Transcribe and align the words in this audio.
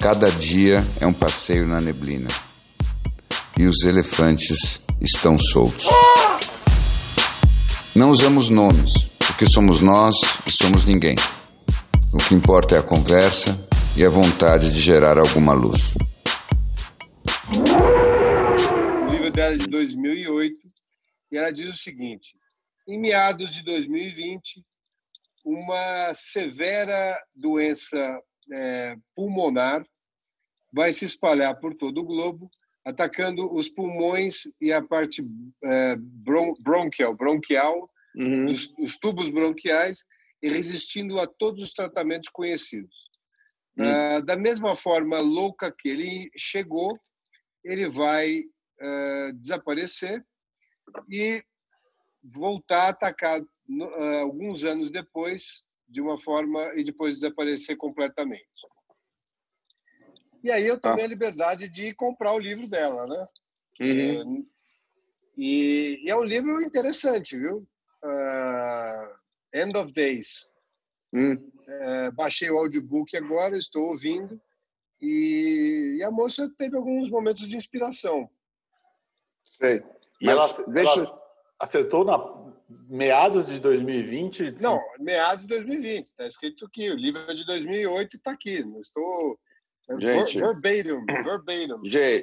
Cada 0.00 0.30
dia 0.30 0.76
é 0.98 1.06
um 1.06 1.12
passeio 1.12 1.66
na 1.66 1.78
neblina 1.78 2.26
e 3.58 3.66
os 3.66 3.84
elefantes 3.84 4.80
estão 4.98 5.36
soltos. 5.36 5.84
Não 7.94 8.08
usamos 8.08 8.48
nomes, 8.48 8.94
porque 9.18 9.46
somos 9.46 9.82
nós 9.82 10.16
e 10.46 10.50
somos 10.50 10.86
ninguém. 10.86 11.14
O 12.14 12.16
que 12.16 12.34
importa 12.34 12.76
é 12.76 12.78
a 12.78 12.82
conversa 12.82 13.68
e 13.94 14.02
a 14.02 14.08
vontade 14.08 14.72
de 14.72 14.80
gerar 14.80 15.18
alguma 15.18 15.52
luz. 15.52 15.92
O 19.06 19.12
livro 19.12 19.30
dela 19.30 19.52
é 19.52 19.58
de 19.58 19.66
2008 19.66 20.54
e 21.30 21.36
ela 21.36 21.52
diz 21.52 21.68
o 21.68 21.76
seguinte: 21.76 22.34
em 22.88 22.98
meados 22.98 23.52
de 23.52 23.62
2020, 23.64 24.64
uma 25.44 26.14
severa 26.14 27.18
doença 27.36 28.18
é, 28.50 28.96
pulmonar 29.14 29.84
vai 30.72 30.92
se 30.92 31.04
espalhar 31.04 31.58
por 31.58 31.74
todo 31.74 32.00
o 32.00 32.04
globo, 32.04 32.50
atacando 32.84 33.52
os 33.52 33.68
pulmões 33.68 34.44
e 34.60 34.72
a 34.72 34.82
parte 34.82 35.22
é, 35.64 35.96
bron 35.96 36.54
bronquial, 36.60 37.14
bronquial 37.14 37.90
uhum. 38.16 38.46
os, 38.46 38.72
os, 38.78 38.96
tubos 38.98 39.30
bronquiais, 39.30 40.04
e 40.42 40.48
resistindo 40.48 41.20
a 41.20 41.26
todos 41.26 41.64
os 41.64 41.72
tratamentos 41.72 42.28
conhecidos. 42.28 43.10
Uhum. 43.76 43.84
Uh, 43.84 44.22
da 44.22 44.36
mesma 44.36 44.74
forma 44.74 45.18
louca 45.20 45.70
que 45.70 45.88
ele 45.88 46.30
chegou, 46.36 46.90
ele 47.64 47.88
vai 47.88 48.40
uh, 48.40 49.32
desaparecer 49.34 50.24
e 51.10 51.42
voltar 52.22 52.86
a 52.86 52.88
atacar 52.88 53.40
uh, 53.40 54.04
alguns 54.20 54.64
anos 54.64 54.90
depois, 54.90 55.66
de 55.86 56.00
uma 56.00 56.18
forma, 56.18 56.72
e 56.74 56.84
depois 56.84 57.16
desaparecer 57.16 57.76
completamente. 57.76 58.44
E 60.42 60.50
aí 60.50 60.66
eu 60.66 60.78
tomei 60.78 61.04
ah. 61.04 61.06
a 61.06 61.08
liberdade 61.08 61.68
de 61.68 61.94
comprar 61.94 62.32
o 62.32 62.38
livro 62.38 62.68
dela, 62.68 63.06
né? 63.06 63.28
Uhum. 63.80 64.44
E, 65.36 66.00
e, 66.04 66.10
é 66.10 66.16
um 66.16 66.24
livro 66.24 66.60
interessante, 66.62 67.38
viu? 67.38 67.66
Uh, 68.02 69.58
End 69.58 69.76
of 69.76 69.92
Days. 69.92 70.50
Hum. 71.12 71.36
É, 71.66 72.10
baixei 72.10 72.50
o 72.50 72.58
audiobook 72.58 73.16
agora, 73.16 73.56
estou 73.56 73.88
ouvindo. 73.88 74.40
E, 75.00 75.96
e, 75.98 76.04
a 76.04 76.10
moça 76.10 76.50
teve 76.56 76.76
alguns 76.76 77.08
momentos 77.08 77.48
de 77.48 77.56
inspiração. 77.56 78.28
Sei. 79.58 79.82
E 80.20 80.28
ela, 80.28 80.46
deixa... 80.68 81.00
ela 81.00 81.22
acertou 81.58 82.04
na 82.04 82.18
meados 82.88 83.48
de 83.48 83.60
2020? 83.60 84.62
Não, 84.62 84.80
meados 84.98 85.42
de 85.42 85.48
2020. 85.48 86.06
Está 86.06 86.26
escrito 86.26 86.66
aqui. 86.66 86.90
O 86.90 86.96
livro 86.96 87.20
é 87.28 87.34
de 87.34 87.44
2008 87.44 88.14
e 88.14 88.16
está 88.16 88.32
aqui. 88.32 88.64
Não 88.64 88.78
estou 88.78 89.38
Gente, 89.98 90.38
verbatim, 90.38 91.04
verbatim. 91.22 91.68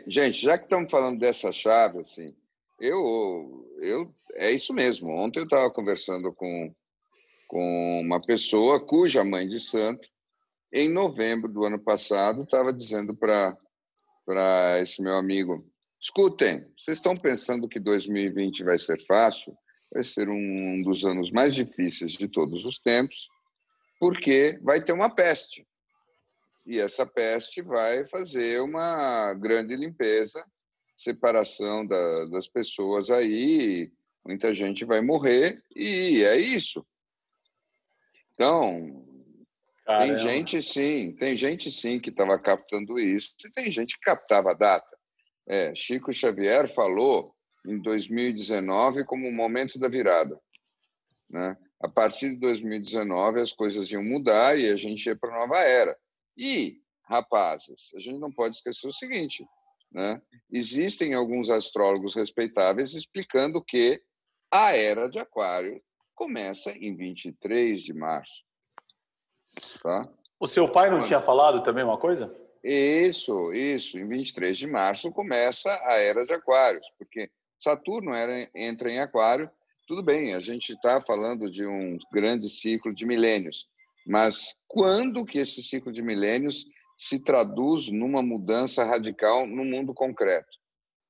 Gente, 0.08 0.42
já 0.42 0.58
que 0.58 0.64
estamos 0.64 0.90
falando 0.90 1.20
dessa 1.20 1.52
chave, 1.52 2.00
assim, 2.00 2.34
eu, 2.80 3.68
eu 3.82 4.14
é 4.36 4.52
isso 4.52 4.74
mesmo. 4.74 5.10
Ontem 5.10 5.40
eu 5.40 5.44
estava 5.44 5.70
conversando 5.72 6.32
com, 6.32 6.74
com 7.48 8.02
uma 8.02 8.22
pessoa 8.22 8.80
cuja 8.80 9.24
mãe 9.24 9.48
de 9.48 9.60
santo, 9.60 10.08
em 10.72 10.90
novembro 10.90 11.52
do 11.52 11.66
ano 11.66 11.80
passado, 11.80 12.44
estava 12.44 12.72
dizendo 12.72 13.16
para 13.16 13.58
para 14.26 14.82
esse 14.82 15.02
meu 15.02 15.16
amigo: 15.16 15.66
escutem, 16.00 16.66
vocês 16.78 16.98
estão 16.98 17.16
pensando 17.16 17.68
que 17.68 17.80
2020 17.80 18.64
vai 18.64 18.78
ser 18.78 19.02
fácil? 19.06 19.58
Vai 19.92 20.04
ser 20.04 20.30
um 20.30 20.82
dos 20.84 21.06
anos 21.06 21.32
mais 21.32 21.56
difíceis 21.56 22.14
de 22.14 22.28
todos 22.28 22.66
os 22.66 22.78
tempos, 22.80 23.28
porque 24.00 24.60
vai 24.62 24.84
ter 24.84 24.94
uma 24.94 25.10
peste 25.10 25.67
e 26.68 26.80
essa 26.80 27.06
peste 27.06 27.62
vai 27.62 28.06
fazer 28.10 28.62
uma 28.62 29.34
grande 29.34 29.74
limpeza, 29.74 30.46
separação 30.98 31.88
da, 31.88 32.26
das 32.26 32.46
pessoas 32.46 33.10
aí, 33.10 33.90
muita 34.26 34.54
gente 34.54 34.84
vai 34.84 35.00
morrer 35.00 35.64
e 35.74 36.24
é 36.26 36.36
isso. 36.36 36.86
Então, 38.34 39.06
Caramba. 39.86 40.08
tem 40.08 40.18
gente 40.18 40.62
sim, 40.62 41.16
tem 41.18 41.34
gente 41.34 41.72
sim 41.72 42.02
que 42.02 42.10
estava 42.10 42.38
captando 42.38 43.00
isso, 43.00 43.34
e 43.46 43.52
tem 43.52 43.72
gente 43.72 43.96
que 43.96 44.02
captava 44.02 44.52
a 44.52 44.54
data. 44.54 44.98
É, 45.48 45.74
Chico 45.74 46.12
Xavier 46.12 46.68
falou 46.68 47.34
em 47.66 47.82
2019 47.82 49.06
como 49.06 49.26
o 49.26 49.32
momento 49.32 49.80
da 49.80 49.88
virada. 49.88 50.38
Né? 51.30 51.56
A 51.80 51.88
partir 51.88 52.32
de 52.32 52.42
2019 52.42 53.40
as 53.40 53.54
coisas 53.54 53.90
iam 53.90 54.04
mudar 54.04 54.60
e 54.60 54.70
a 54.70 54.76
gente 54.76 55.06
ia 55.06 55.16
para 55.16 55.34
a 55.34 55.40
nova 55.40 55.60
era. 55.60 55.98
E, 56.38 56.80
rapazes, 57.04 57.92
a 57.96 58.00
gente 58.00 58.20
não 58.20 58.32
pode 58.32 58.58
esquecer 58.58 58.88
o 58.88 58.94
seguinte: 58.94 59.46
né? 59.92 60.22
existem 60.52 61.14
alguns 61.14 61.50
astrólogos 61.50 62.16
respeitáveis 62.16 62.94
explicando 62.94 63.64
que 63.64 64.02
a 64.52 64.76
era 64.76 65.10
de 65.10 65.20
Aquário 65.20 65.82
começa 66.14 66.72
em 66.72 66.96
23 66.96 67.82
de 67.82 67.94
março. 67.94 68.44
Tá? 69.82 70.08
O 70.40 70.48
seu 70.48 70.72
pai 70.72 70.90
não 70.90 71.02
tinha 71.02 71.20
falado 71.20 71.64
também 71.64 71.84
uma 71.84 71.98
coisa? 71.98 72.34
Isso, 72.64 73.54
isso. 73.54 73.98
Em 73.98 74.08
23 74.08 74.58
de 74.58 74.68
março 74.68 75.12
começa 75.12 75.72
a 75.84 75.96
era 75.96 76.26
de 76.26 76.34
Aquários, 76.34 76.86
porque 76.98 77.30
Saturno 77.60 78.14
era, 78.14 78.50
entra 78.54 78.90
em 78.90 79.00
Aquário. 79.00 79.50
Tudo 79.88 80.04
bem, 80.04 80.34
a 80.34 80.40
gente 80.40 80.74
está 80.74 81.02
falando 81.02 81.50
de 81.50 81.66
um 81.66 81.98
grande 82.12 82.50
ciclo 82.50 82.94
de 82.94 83.06
milênios, 83.06 83.68
mas 84.08 84.56
quando 84.68 85.26
que 85.26 85.40
esse 85.40 85.62
ciclo 85.62 85.92
de 85.92 86.02
milênios 86.02 86.66
se 86.98 87.22
traduz 87.22 87.92
numa 87.92 88.24
mudança 88.24 88.86
radical 88.86 89.46
no 89.46 89.66
mundo 89.66 89.94
concreto? 89.94 90.48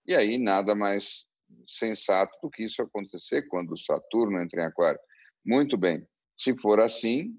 E 0.06 0.16
aí 0.16 0.38
nada 0.38 0.74
mais 0.74 1.28
sensato 1.68 2.36
do 2.42 2.50
que 2.50 2.64
isso 2.64 2.82
acontecer 2.82 3.48
quando 3.48 3.78
Saturno 3.78 4.42
entra 4.42 4.64
em 4.64 4.66
Aquário. 4.66 5.00
Muito 5.46 5.78
bem. 5.78 6.06
Se 6.36 6.58
for 6.60 6.80
assim, 6.80 7.36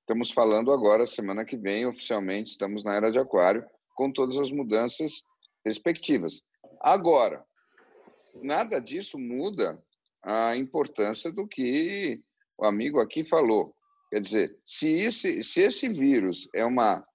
estamos 0.00 0.30
falando 0.30 0.72
agora, 0.72 1.06
semana 1.06 1.44
que 1.44 1.56
vem, 1.56 1.86
oficialmente 1.86 2.50
estamos 2.50 2.84
na 2.84 2.94
era 2.94 3.10
de 3.10 3.18
Aquário, 3.18 3.64
com 3.94 4.12
todas 4.12 4.38
as 4.38 4.50
mudanças 4.52 5.24
respectivas. 5.64 6.40
Agora, 6.80 7.44
nada 8.42 8.78
disso 8.78 9.18
muda 9.18 9.82
a 10.22 10.56
importância 10.56 11.32
do 11.32 11.48
que 11.48 12.22
o 12.58 12.64
amigo 12.64 13.00
aqui 13.00 13.24
falou. 13.24 13.74
Quer 14.10 14.20
dizer, 14.20 14.58
se 14.64 14.88
esse, 15.00 15.44
se 15.44 15.60
esse 15.60 15.88
vírus 15.88 16.48
é 16.54 16.64
uma, 16.64 17.06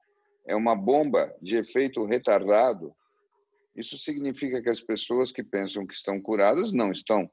é 0.48 0.56
uma 0.56 0.76
bomba 0.76 1.34
de 1.42 1.58
efeito 1.58 2.06
retardado, 2.06 2.96
isso 3.76 3.98
significa 3.98 4.62
que 4.62 4.70
as 4.70 4.80
pessoas 4.80 5.32
que 5.32 5.44
pensam 5.44 5.88
que 5.88 5.96
estão 5.96 6.22
curadas 6.22 6.72
não 6.72 6.92
estão. 6.92 7.30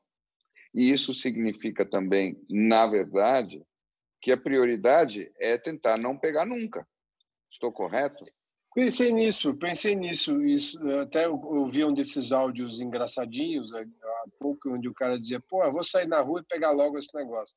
E 0.73 0.91
isso 0.91 1.13
significa 1.13 1.85
também, 1.85 2.41
na 2.49 2.87
verdade, 2.87 3.63
que 4.21 4.33
a 4.33 4.37
prioridade 4.37 5.31
é 5.39 5.59
tentar 5.59 5.99
não 5.99 6.17
pegar 6.17 6.47
nunca. 6.47 6.87
Estou 7.51 7.73
correto? 7.73 8.25
Pensei 8.75 9.13
nisso, 9.13 9.57
pensei 9.57 9.97
nisso. 9.97 10.41
Isso, 10.43 10.79
até 11.01 11.29
ouvi 11.29 11.85
um 11.85 11.93
desses 11.93 12.31
áudios 12.31 12.81
engraçadinhos 12.81 13.75
há 13.75 13.85
pouco, 14.39 14.71
onde 14.71 14.89
o 14.89 14.95
cara 14.95 15.19
dizia: 15.19 15.41
pô, 15.41 15.65
eu 15.65 15.73
vou 15.73 15.83
sair 15.83 16.07
na 16.07 16.21
rua 16.21 16.41
e 16.41 16.45
pegar 16.45 16.71
logo 16.71 16.97
esse 16.97 17.15
negócio. 17.15 17.57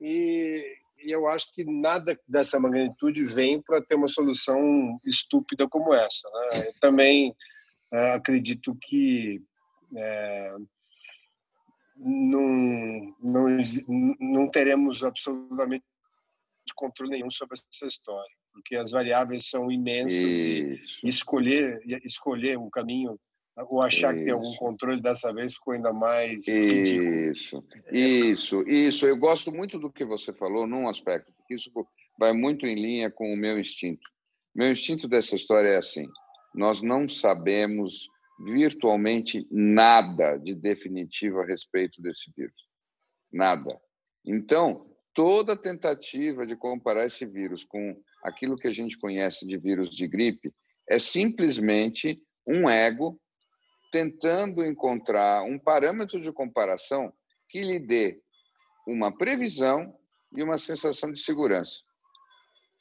E 0.00 0.79
e 1.02 1.10
eu 1.10 1.26
acho 1.28 1.52
que 1.52 1.64
nada 1.64 2.18
dessa 2.26 2.58
magnitude 2.58 3.24
vem 3.24 3.60
para 3.62 3.82
ter 3.82 3.94
uma 3.94 4.08
solução 4.08 4.98
estúpida 5.06 5.68
como 5.68 5.94
essa. 5.94 6.28
Né? 6.30 6.68
Eu 6.68 6.74
também 6.80 7.34
é, 7.92 8.12
acredito 8.12 8.76
que 8.80 9.42
é, 9.96 10.56
não, 11.96 13.14
não, 13.20 13.58
não 14.18 14.50
teremos 14.50 15.02
absolutamente 15.02 15.84
controle 16.74 17.10
nenhum 17.10 17.30
sobre 17.30 17.58
essa 17.58 17.86
história, 17.86 18.34
porque 18.52 18.76
as 18.76 18.92
variáveis 18.92 19.48
são 19.48 19.70
imensas 19.70 20.20
Isso. 20.20 21.04
e 21.04 21.08
escolher, 21.08 21.80
escolher 22.04 22.56
o 22.56 22.70
caminho 22.70 23.18
ou 23.68 23.82
achar 23.82 24.12
isso. 24.12 24.18
que 24.18 24.24
tem 24.24 24.32
algum 24.32 24.54
controle 24.56 25.00
dessa 25.00 25.32
vez 25.32 25.54
ficou 25.54 25.74
ainda 25.74 25.92
mais 25.92 26.46
isso 26.46 27.64
isso 27.92 28.62
isso 28.68 29.06
eu 29.06 29.16
gosto 29.16 29.52
muito 29.52 29.78
do 29.78 29.90
que 29.90 30.04
você 30.04 30.32
falou 30.32 30.66
num 30.66 30.88
aspecto 30.88 31.32
porque 31.36 31.54
isso 31.54 31.70
vai 32.18 32.32
muito 32.32 32.66
em 32.66 32.74
linha 32.74 33.10
com 33.10 33.32
o 33.32 33.36
meu 33.36 33.58
instinto 33.58 34.08
meu 34.54 34.70
instinto 34.70 35.08
dessa 35.08 35.36
história 35.36 35.68
é 35.68 35.76
assim 35.76 36.06
nós 36.54 36.82
não 36.82 37.06
sabemos 37.06 38.08
virtualmente 38.40 39.46
nada 39.50 40.36
de 40.38 40.54
definitivo 40.54 41.40
a 41.40 41.46
respeito 41.46 42.00
desse 42.00 42.32
vírus. 42.36 42.54
Nada. 43.32 43.78
Então, 44.24 44.90
toda 45.14 45.60
tentativa 45.60 46.46
de 46.46 46.56
comparar 46.56 47.06
esse 47.06 47.26
vírus 47.26 47.64
com 47.64 48.00
aquilo 48.24 48.56
que 48.56 48.66
a 48.66 48.72
gente 48.72 48.98
conhece 48.98 49.46
de 49.46 49.56
vírus 49.58 49.90
de 49.90 50.06
gripe 50.08 50.52
é 50.88 50.98
simplesmente 50.98 52.20
um 52.46 52.68
ego 52.68 53.20
tentando 53.90 54.64
encontrar 54.64 55.42
um 55.42 55.58
parâmetro 55.58 56.20
de 56.20 56.32
comparação 56.32 57.12
que 57.48 57.62
lhe 57.62 57.78
dê 57.78 58.20
uma 58.86 59.16
previsão 59.16 59.94
e 60.36 60.42
uma 60.42 60.58
sensação 60.58 61.12
de 61.12 61.20
segurança. 61.20 61.80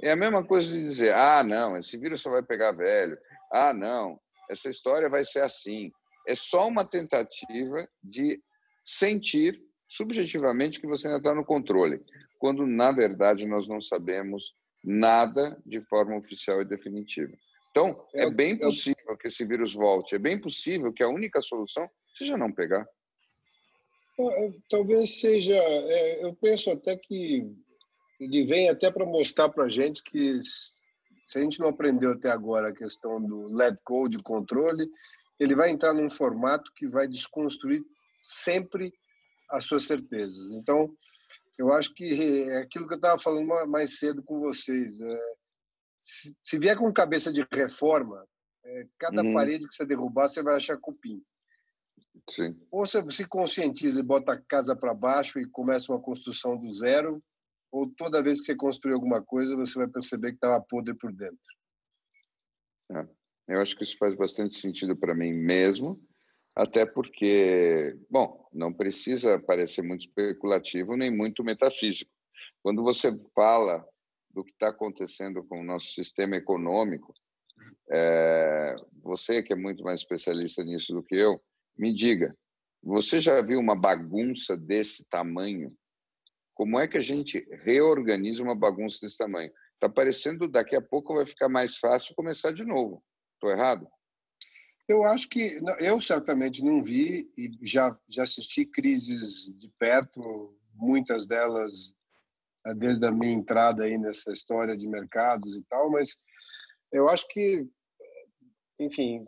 É 0.01 0.11
a 0.11 0.15
mesma 0.15 0.45
coisa 0.45 0.71
de 0.71 0.81
dizer: 0.81 1.13
ah, 1.13 1.43
não, 1.43 1.77
esse 1.77 1.97
vírus 1.97 2.21
só 2.21 2.29
vai 2.29 2.43
pegar 2.43 2.71
velho. 2.71 3.17
Ah, 3.51 3.73
não, 3.73 4.19
essa 4.49 4.69
história 4.69 5.09
vai 5.09 5.23
ser 5.23 5.41
assim. 5.41 5.91
É 6.27 6.35
só 6.35 6.67
uma 6.67 6.87
tentativa 6.87 7.87
de 8.03 8.41
sentir 8.85 9.59
subjetivamente 9.87 10.79
que 10.79 10.87
você 10.87 11.07
ainda 11.07 11.17
está 11.17 11.33
no 11.33 11.43
controle, 11.43 12.01
quando 12.37 12.65
na 12.65 12.91
verdade 12.91 13.47
nós 13.47 13.67
não 13.67 13.81
sabemos 13.81 14.53
nada 14.83 15.59
de 15.65 15.81
forma 15.81 16.15
oficial 16.15 16.61
e 16.61 16.65
definitiva. 16.65 17.35
Então, 17.71 18.05
é, 18.13 18.25
é 18.25 18.29
bem 18.29 18.57
possível 18.57 19.17
que 19.17 19.27
esse 19.27 19.45
vírus 19.45 19.73
volte, 19.73 20.15
é 20.15 20.19
bem 20.19 20.39
possível 20.39 20.91
que 20.91 21.03
a 21.03 21.09
única 21.09 21.41
solução 21.41 21.89
seja 22.15 22.37
não 22.37 22.51
pegar. 22.51 22.87
É, 24.19 24.51
talvez 24.69 25.21
seja, 25.21 25.55
é, 25.55 26.25
eu 26.25 26.35
penso 26.35 26.71
até 26.71 26.97
que 26.97 27.45
ele 28.19 28.43
vem 28.43 28.69
até 28.69 28.91
para 28.91 29.05
mostrar 29.05 29.49
para 29.49 29.65
a 29.65 29.69
gente 29.69 30.03
que 30.03 30.41
se 30.43 31.37
a 31.37 31.41
gente 31.41 31.59
não 31.59 31.69
aprendeu 31.69 32.11
até 32.11 32.29
agora 32.29 32.69
a 32.69 32.75
questão 32.75 33.21
do 33.21 33.53
let 33.53 33.77
go 33.85 34.09
de 34.09 34.17
controle, 34.17 34.89
ele 35.39 35.55
vai 35.55 35.69
entrar 35.69 35.93
num 35.93 36.09
formato 36.09 36.73
que 36.73 36.87
vai 36.87 37.07
desconstruir 37.07 37.81
sempre 38.23 38.93
as 39.49 39.65
suas 39.65 39.83
certezas. 39.83 40.51
Então, 40.51 40.91
eu 41.57 41.71
acho 41.71 41.93
que 41.93 42.43
é 42.49 42.57
aquilo 42.57 42.87
que 42.87 42.93
eu 42.93 42.97
estava 42.97 43.17
falando 43.19 43.47
mais 43.67 43.99
cedo 43.99 44.21
com 44.23 44.39
vocês. 44.39 44.99
É, 44.99 45.19
se, 45.99 46.35
se, 46.41 46.59
vier 46.59 46.77
com 46.77 46.91
cabeça 46.91 47.31
de 47.31 47.45
reforma, 47.51 48.25
é, 48.63 48.87
cada 48.97 49.23
uhum. 49.23 49.33
parede 49.33 49.67
que 49.67 49.73
você 49.73 49.85
derrubar, 49.85 50.29
você 50.29 50.41
vai 50.41 50.55
achar 50.55 50.77
cupim. 50.77 51.21
Sim. 52.29 52.59
Ou 52.71 52.85
você 52.85 53.03
se 53.09 53.27
conscientiza 53.27 53.99
e 53.99 54.03
bota 54.03 54.33
a 54.33 54.41
casa 54.41 54.75
para 54.75 54.93
baixo 54.93 55.39
e 55.39 55.49
começa 55.49 55.91
uma 55.91 56.01
construção 56.01 56.57
do 56.57 56.71
zero, 56.71 57.21
ou 57.71 57.89
toda 57.97 58.23
vez 58.23 58.39
que 58.39 58.47
você 58.47 58.55
construir 58.55 58.93
alguma 58.93 59.21
coisa, 59.21 59.55
você 59.55 59.77
vai 59.77 59.87
perceber 59.87 60.29
que 60.29 60.35
estava 60.35 60.61
podre 60.61 60.93
por 60.95 61.13
dentro. 61.13 61.37
É, 62.91 63.07
eu 63.55 63.61
acho 63.61 63.75
que 63.75 63.83
isso 63.83 63.97
faz 63.97 64.15
bastante 64.15 64.57
sentido 64.57 64.95
para 64.95 65.13
mim 65.13 65.33
mesmo, 65.33 66.01
até 66.55 66.85
porque, 66.85 67.95
bom, 68.09 68.47
não 68.51 68.73
precisa 68.73 69.39
parecer 69.39 69.81
muito 69.81 70.01
especulativo 70.01 70.95
nem 70.95 71.15
muito 71.15 71.43
metafísico. 71.43 72.11
Quando 72.61 72.83
você 72.83 73.17
fala 73.33 73.85
do 74.31 74.43
que 74.43 74.51
está 74.51 74.69
acontecendo 74.69 75.43
com 75.43 75.61
o 75.61 75.63
nosso 75.63 75.93
sistema 75.93 76.35
econômico, 76.35 77.13
é, 77.91 78.75
você 79.01 79.41
que 79.41 79.53
é 79.53 79.55
muito 79.55 79.83
mais 79.83 80.01
especialista 80.01 80.63
nisso 80.63 80.93
do 80.93 81.03
que 81.03 81.15
eu, 81.15 81.41
me 81.77 81.93
diga, 81.93 82.35
você 82.81 83.19
já 83.19 83.41
viu 83.41 83.59
uma 83.59 83.75
bagunça 83.75 84.55
desse 84.55 85.07
tamanho? 85.09 85.75
Como 86.53 86.79
é 86.79 86.87
que 86.87 86.97
a 86.97 87.01
gente 87.01 87.45
reorganiza 87.63 88.43
uma 88.43 88.55
bagunça 88.55 88.99
desse 89.01 89.17
tamanho? 89.17 89.51
Está 89.73 89.89
parecendo 89.89 90.47
daqui 90.47 90.75
a 90.75 90.81
pouco 90.81 91.15
vai 91.15 91.25
ficar 91.25 91.49
mais 91.49 91.77
fácil 91.77 92.15
começar 92.15 92.51
de 92.51 92.65
novo. 92.65 93.03
Estou 93.35 93.49
errado? 93.49 93.87
Eu 94.87 95.03
acho 95.03 95.29
que 95.29 95.59
eu 95.79 96.01
certamente 96.01 96.63
não 96.63 96.83
vi 96.83 97.31
e 97.37 97.51
já 97.61 97.97
já 98.09 98.23
assisti 98.23 98.65
crises 98.65 99.45
de 99.57 99.69
perto, 99.77 100.57
muitas 100.73 101.25
delas 101.25 101.93
desde 102.73 103.05
a 103.05 103.11
minha 103.11 103.33
entrada 103.33 103.83
aí 103.83 103.97
nessa 103.97 104.31
história 104.31 104.77
de 104.77 104.87
mercados 104.87 105.55
e 105.55 105.63
tal, 105.69 105.89
mas 105.89 106.17
eu 106.91 107.07
acho 107.07 107.27
que, 107.29 107.67
enfim, 108.79 109.25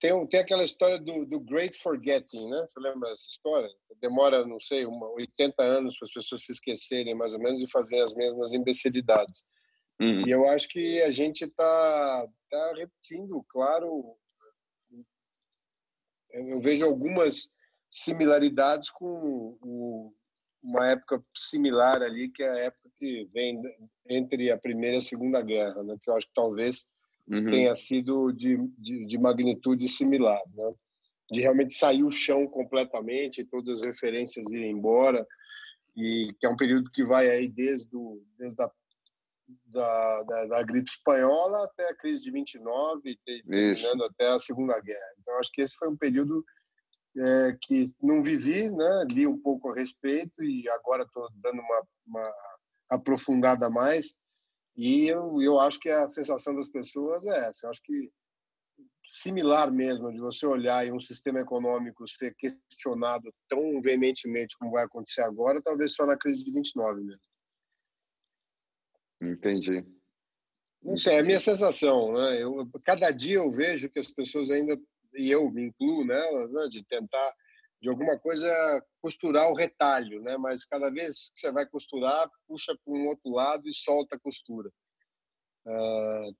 tem, 0.00 0.26
tem 0.26 0.40
aquela 0.40 0.64
história 0.64 0.98
do, 0.98 1.26
do 1.26 1.40
Great 1.40 1.76
Forgetting, 1.78 2.48
né? 2.48 2.64
Você 2.66 2.78
lembra 2.80 3.10
dessa 3.10 3.28
história? 3.28 3.68
Demora, 4.00 4.46
não 4.46 4.60
sei, 4.60 4.86
uma, 4.86 5.08
80 5.10 5.62
anos 5.62 5.96
para 5.96 6.06
as 6.06 6.12
pessoas 6.12 6.44
se 6.44 6.52
esquecerem, 6.52 7.14
mais 7.14 7.32
ou 7.34 7.40
menos, 7.40 7.62
e 7.62 7.70
fazerem 7.70 8.02
as 8.02 8.14
mesmas 8.14 8.52
imbecilidades. 8.52 9.44
Uhum. 10.00 10.26
E 10.26 10.30
eu 10.30 10.48
acho 10.48 10.68
que 10.68 11.02
a 11.02 11.10
gente 11.10 11.44
está 11.44 12.28
tá 12.50 12.74
repetindo, 12.76 13.44
claro, 13.48 14.16
eu 16.32 16.58
vejo 16.60 16.84
algumas 16.84 17.50
similaridades 17.90 18.90
com 18.90 19.58
uma 20.62 20.90
época 20.90 21.22
similar 21.34 22.02
ali, 22.02 22.28
que 22.30 22.42
é 22.42 22.50
a 22.50 22.56
época 22.64 22.88
que 22.98 23.28
vem 23.32 23.60
entre 24.08 24.50
a 24.50 24.58
Primeira 24.58 24.96
e 24.96 24.98
a 24.98 25.02
Segunda 25.02 25.42
Guerra, 25.42 25.82
né? 25.82 25.96
que 26.02 26.08
eu 26.08 26.16
acho 26.16 26.26
que 26.26 26.34
talvez 26.34 26.86
uhum. 27.28 27.50
tenha 27.50 27.74
sido 27.74 28.32
de, 28.32 28.56
de, 28.78 29.04
de, 29.06 29.18
magnitude 29.18 29.88
similar, 29.88 30.40
né? 30.54 30.72
de 31.30 31.40
realmente 31.40 31.72
sair 31.72 32.04
o 32.04 32.10
chão 32.10 32.46
completamente, 32.46 33.44
todas 33.44 33.80
as 33.80 33.86
referências 33.86 34.48
irem 34.50 34.70
embora, 34.70 35.26
e 35.96 36.34
que 36.38 36.46
é 36.46 36.48
um 36.48 36.56
período 36.56 36.90
que 36.90 37.04
vai 37.04 37.28
aí 37.28 37.48
desde, 37.48 37.94
o, 37.96 38.22
desde 38.38 38.62
a 38.62 38.70
da, 39.66 40.22
da, 40.22 40.46
da, 40.46 40.62
gripe 40.62 40.88
espanhola 40.88 41.64
até 41.64 41.88
a 41.88 41.96
crise 41.96 42.22
de 42.22 42.30
29, 42.30 43.18
terminando 43.24 44.04
até 44.04 44.28
a 44.28 44.38
Segunda 44.38 44.78
Guerra. 44.80 45.14
Então, 45.20 45.38
acho 45.38 45.50
que 45.52 45.60
esse 45.60 45.76
foi 45.76 45.88
um 45.88 45.96
período 45.96 46.44
é, 47.16 47.56
que 47.60 47.84
não 48.00 48.22
vivi, 48.22 48.70
né? 48.70 49.04
li 49.10 49.26
um 49.26 49.40
pouco 49.40 49.70
a 49.70 49.74
respeito 49.74 50.42
e 50.42 50.68
agora 50.70 51.02
estou 51.02 51.28
dando 51.36 51.60
uma, 51.60 51.82
uma, 52.06 52.34
aprofundada 52.90 53.68
mais. 53.68 54.14
E 54.76 55.06
eu, 55.06 55.40
eu 55.42 55.60
acho 55.60 55.78
que 55.78 55.90
a 55.90 56.08
sensação 56.08 56.54
das 56.54 56.68
pessoas 56.68 57.26
é 57.26 57.48
essa. 57.48 57.66
Eu 57.66 57.70
acho 57.70 57.82
que 57.82 58.10
similar 59.06 59.70
mesmo 59.70 60.10
de 60.10 60.18
você 60.18 60.46
olhar 60.46 60.86
e 60.86 60.92
um 60.92 61.00
sistema 61.00 61.40
econômico 61.40 62.08
ser 62.08 62.34
questionado 62.34 63.32
tão 63.46 63.80
veementemente 63.82 64.56
como 64.56 64.72
vai 64.72 64.84
acontecer 64.84 65.20
agora, 65.20 65.60
talvez 65.60 65.94
só 65.94 66.06
na 66.06 66.16
crise 66.16 66.44
de 66.44 66.52
29 66.52 67.02
mesmo. 67.02 67.20
Entendi. 69.20 69.84
Não 70.82 70.96
sei, 70.96 71.16
é 71.16 71.20
a 71.20 71.22
minha 71.22 71.38
sensação. 71.38 72.12
Né? 72.14 72.42
Eu, 72.42 72.68
cada 72.84 73.10
dia 73.10 73.36
eu 73.36 73.50
vejo 73.50 73.88
que 73.88 73.98
as 73.98 74.10
pessoas 74.10 74.50
ainda, 74.50 74.80
e 75.14 75.30
eu 75.30 75.50
me 75.50 75.64
incluo 75.66 76.04
nelas, 76.04 76.52
né? 76.52 76.68
de 76.68 76.84
tentar, 76.84 77.34
de 77.80 77.88
alguma 77.88 78.18
coisa, 78.18 78.48
costurar 79.00 79.50
o 79.50 79.54
retalho, 79.54 80.22
né? 80.22 80.36
mas 80.36 80.64
cada 80.64 80.90
vez 80.90 81.30
que 81.30 81.40
você 81.40 81.52
vai 81.52 81.66
costurar, 81.66 82.30
puxa 82.46 82.76
para 82.84 82.94
um 82.94 83.06
outro 83.06 83.30
lado 83.30 83.68
e 83.68 83.72
solta 83.72 84.16
a 84.16 84.20
costura. 84.20 84.70
Uh, 85.66 86.34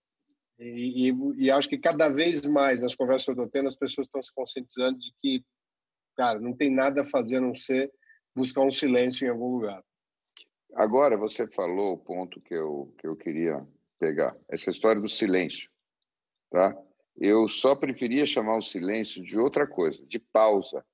e, 0.59 1.11
e, 1.11 1.45
e, 1.45 1.51
acho 1.51 1.69
que 1.69 1.79
cada 1.79 2.09
vez 2.09 2.43
mais 2.47 2.83
nas 2.83 2.95
conversas 2.95 3.25
que 3.25 3.31
eu 3.31 3.35
estou 3.35 3.49
tendo, 3.49 3.69
as 3.69 3.77
pessoas 3.77 4.07
estão 4.07 4.23
se 4.23 4.35
conscientizando 4.35 4.99
de 4.99 5.13
que, 5.21 5.45
cara, 6.17 6.39
não 6.39 6.55
tem 6.55 6.71
nada 6.71 7.03
a 7.03 7.05
fazer 7.05 7.37
a 7.37 7.41
não 7.41 7.55
ser 7.55 7.93
buscar 8.35 8.63
um 8.63 8.73
silêncio 8.73 9.27
em 9.27 9.31
algum 9.31 9.57
lugar. 9.57 9.83
Agora, 10.75 11.17
você 11.17 11.47
falou 11.49 11.95
o 11.95 11.99
ponto 11.99 12.41
que 12.41 12.55
eu, 12.55 12.95
que 12.99 13.07
eu 13.07 13.17
queria 13.17 13.67
pegar, 13.99 14.37
essa 14.49 14.71
história 14.71 15.01
do 15.01 15.09
silêncio. 15.09 15.71
Tá? 16.51 16.75
Eu 17.17 17.49
só 17.49 17.75
preferia 17.75 18.27
chamar 18.27 18.57
o 18.57 18.63
silêncio 18.63 19.23
de 19.23 19.39
outra 19.39 19.67
coisa, 19.67 20.05
de 20.07 20.19
pausa. 20.19 20.85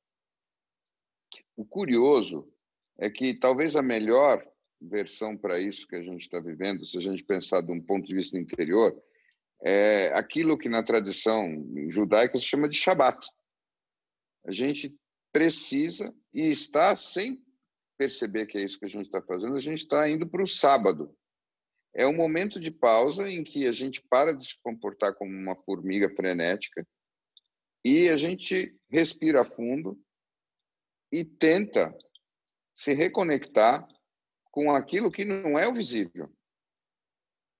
O 1.57 1.65
curioso 1.65 2.53
é 2.99 3.09
que 3.09 3.39
talvez 3.39 3.77
a 3.77 3.83
melhor 3.83 4.45
versão 4.81 5.37
para 5.37 5.61
isso 5.61 5.87
que 5.87 5.97
a 5.97 6.03
gente 6.03 6.23
está 6.23 6.41
vivendo, 6.41 6.87
se 6.87 6.97
a 6.97 7.01
gente 7.01 7.25
pensar 7.25 7.63
de 7.63 7.73
um 7.73 7.81
ponto 7.81 8.07
de 8.07 8.15
vista 8.15 8.39
interior, 8.39 8.97
é 9.63 10.13
aquilo 10.15 10.59
que 10.59 10.69
na 10.69 10.83
tradição 10.83 11.67
judaica 11.89 12.39
se 12.39 12.45
chama 12.45 12.69
de 12.69 12.77
Shabat. 12.77 13.29
A 14.45 14.53
gente 14.53 14.97
precisa 15.33 16.15
e 16.33 16.49
está 16.49 16.95
sem 16.95 17.45
perceber 17.97 18.47
que 18.47 18.59
é 18.59 18.63
isso 18.63 18.79
que 18.79 18.87
a 18.87 18.89
gente 18.89 19.07
está 19.07 19.21
fazendo, 19.21 19.57
a 19.57 19.61
gente 19.61 19.79
está 19.79 20.09
indo 20.09 20.29
para 20.29 20.43
o 20.43 20.47
sábado. 20.47 21.15
É 21.99 22.07
um 22.07 22.15
momento 22.15 22.61
de 22.61 22.71
pausa 22.71 23.29
em 23.29 23.43
que 23.43 23.67
a 23.67 23.73
gente 23.73 24.01
para 24.01 24.33
de 24.33 24.47
se 24.47 24.57
comportar 24.63 25.13
como 25.17 25.33
uma 25.33 25.57
formiga 25.57 26.09
frenética 26.09 26.87
e 27.85 28.09
a 28.09 28.17
gente 28.17 28.73
respira 28.89 29.45
fundo 29.45 30.01
e 31.11 31.25
tenta 31.25 31.93
se 32.73 32.95
reconectar 32.95 33.85
com 34.53 34.71
aquilo 34.71 35.11
que 35.11 35.25
não 35.25 35.59
é 35.59 35.67
o 35.67 35.75
visível. 35.75 36.33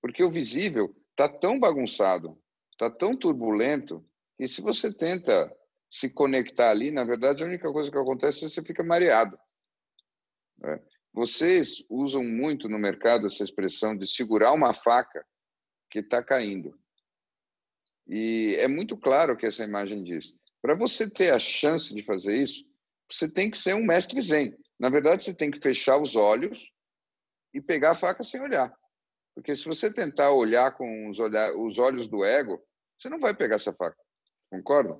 Porque 0.01 0.23
o 0.23 0.31
visível 0.31 0.95
está 1.11 1.27
tão 1.27 1.59
bagunçado, 1.59 2.41
está 2.71 2.89
tão 2.89 3.17
turbulento, 3.17 4.09
que 4.37 4.47
se 4.47 4.61
você 4.61 4.93
tenta 4.93 5.53
se 5.91 6.09
conectar 6.09 6.69
ali, 6.69 6.91
na 6.91 7.03
verdade, 7.03 7.43
a 7.43 7.47
única 7.47 7.69
coisa 7.73 7.91
que 7.91 7.97
acontece 7.97 8.45
é 8.45 8.47
que 8.47 8.53
você 8.53 8.63
fica 8.63 8.85
mareado. 8.85 9.37
Né? 10.59 10.81
Vocês 11.13 11.83
usam 11.89 12.23
muito 12.23 12.69
no 12.69 12.77
mercado 12.77 13.27
essa 13.27 13.43
expressão 13.43 13.95
de 13.95 14.07
segurar 14.07 14.53
uma 14.53 14.73
faca 14.73 15.25
que 15.89 15.99
está 15.99 16.23
caindo. 16.23 16.77
E 18.07 18.55
é 18.59 18.67
muito 18.67 18.97
claro 18.97 19.33
o 19.33 19.37
que 19.37 19.45
essa 19.45 19.63
imagem 19.63 20.03
diz. 20.03 20.35
Para 20.61 20.75
você 20.75 21.09
ter 21.09 21.33
a 21.33 21.39
chance 21.39 21.93
de 21.93 22.03
fazer 22.03 22.35
isso, 22.35 22.63
você 23.11 23.29
tem 23.29 23.49
que 23.49 23.57
ser 23.57 23.73
um 23.73 23.85
mestre 23.85 24.21
zen. 24.21 24.55
Na 24.79 24.89
verdade, 24.89 25.23
você 25.23 25.33
tem 25.33 25.49
que 25.51 25.59
fechar 25.59 25.99
os 25.99 26.15
olhos 26.15 26.71
e 27.53 27.61
pegar 27.61 27.91
a 27.91 27.95
faca 27.95 28.23
sem 28.23 28.41
olhar. 28.41 28.73
Porque 29.35 29.55
se 29.55 29.65
você 29.65 29.91
tentar 29.91 30.31
olhar 30.31 30.75
com 30.75 31.09
os, 31.09 31.19
olhar, 31.19 31.55
os 31.55 31.79
olhos 31.79 32.07
do 32.07 32.23
ego, 32.23 32.61
você 32.97 33.09
não 33.09 33.19
vai 33.19 33.35
pegar 33.35 33.55
essa 33.55 33.73
faca. 33.73 33.97
Concorda? 34.49 34.99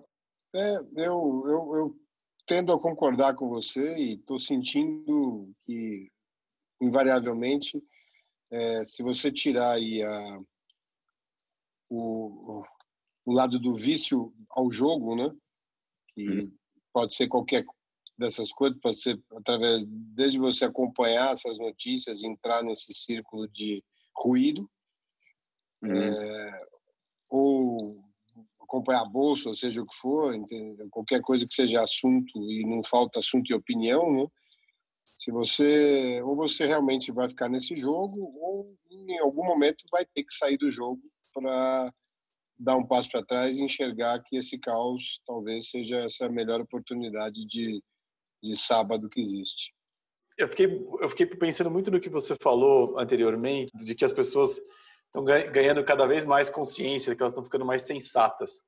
É, 0.55 0.75
eu, 0.97 1.43
eu, 1.45 1.75
eu 1.75 1.99
tendo 2.49 2.73
a 2.73 2.79
concordar 2.79 3.35
com 3.35 3.47
você 3.47 3.95
e 3.99 4.13
estou 4.15 4.39
sentindo 4.39 5.53
que, 5.67 6.11
invariavelmente, 6.81 7.79
é, 8.51 8.83
se 8.85 9.03
você 9.03 9.31
tirar 9.31 9.73
aí 9.73 10.01
a, 10.01 10.41
o, 11.87 12.63
o 13.23 13.31
lado 13.31 13.59
do 13.59 13.75
vício 13.75 14.33
ao 14.49 14.71
jogo, 14.71 15.15
né? 15.15 15.31
Que 16.15 16.27
hum. 16.27 16.51
pode 16.91 17.13
ser 17.13 17.27
qualquer 17.27 17.63
dessas 18.17 18.51
coisas, 18.51 18.79
pode 18.81 18.97
ser 18.97 19.21
através 19.35 19.85
desde 19.85 20.39
você 20.39 20.65
acompanhar 20.65 21.31
essas 21.31 21.59
notícias, 21.59 22.23
entrar 22.23 22.63
nesse 22.63 22.91
círculo 22.91 23.47
de 23.47 23.83
ruído, 24.17 24.67
uhum. 25.83 25.91
é, 25.91 26.67
ou 27.29 27.98
acompanhar 28.69 29.01
a 29.01 29.09
bolsa, 29.09 29.49
ou 29.49 29.55
seja 29.55 29.81
o 29.81 29.85
que 29.85 29.95
for, 29.95 30.33
qualquer 30.91 31.21
coisa 31.21 31.45
que 31.45 31.53
seja 31.53 31.81
assunto 31.81 32.31
e 32.51 32.63
não 32.65 32.83
falta 32.83 33.17
assunto 33.17 33.49
e 33.49 33.55
opinião, 33.55 34.13
né? 34.13 34.27
Se 35.03 35.31
você 35.31 36.21
ou 36.21 36.35
você 36.35 36.67
realmente 36.67 37.11
vai 37.11 37.27
ficar 37.27 37.49
nesse 37.49 37.75
jogo 37.75 38.31
ou 38.39 38.75
em 38.91 39.17
algum 39.19 39.43
momento 39.43 39.83
vai 39.91 40.05
ter 40.05 40.23
que 40.23 40.33
sair 40.33 40.55
do 40.55 40.69
jogo 40.69 41.01
para 41.33 41.91
dar 42.59 42.75
um 42.75 42.85
passo 42.85 43.09
para 43.09 43.25
trás 43.25 43.57
e 43.57 43.63
enxergar 43.63 44.21
que 44.21 44.37
esse 44.37 44.59
caos 44.59 45.19
talvez 45.25 45.69
seja 45.69 46.01
essa 46.01 46.29
melhor 46.29 46.61
oportunidade 46.61 47.45
de, 47.47 47.81
de 48.43 48.55
sábado 48.55 49.09
que 49.09 49.19
existe. 49.19 49.73
Eu 50.37 50.47
fiquei, 50.47 50.67
eu 51.01 51.09
fiquei 51.09 51.25
pensando 51.25 51.71
muito 51.71 51.89
no 51.89 51.99
que 51.99 52.09
você 52.09 52.35
falou 52.41 52.99
anteriormente, 52.99 53.71
de 53.75 53.95
que 53.95 54.05
as 54.05 54.11
pessoas 54.11 54.61
estão 55.09 55.23
ganhando 55.23 55.83
cada 55.83 56.05
vez 56.05 56.23
mais 56.23 56.49
consciência, 56.49 57.15
que 57.15 57.21
elas 57.21 57.33
estão 57.33 57.43
ficando 57.43 57.65
mais 57.65 57.81
sensatas. 57.81 58.63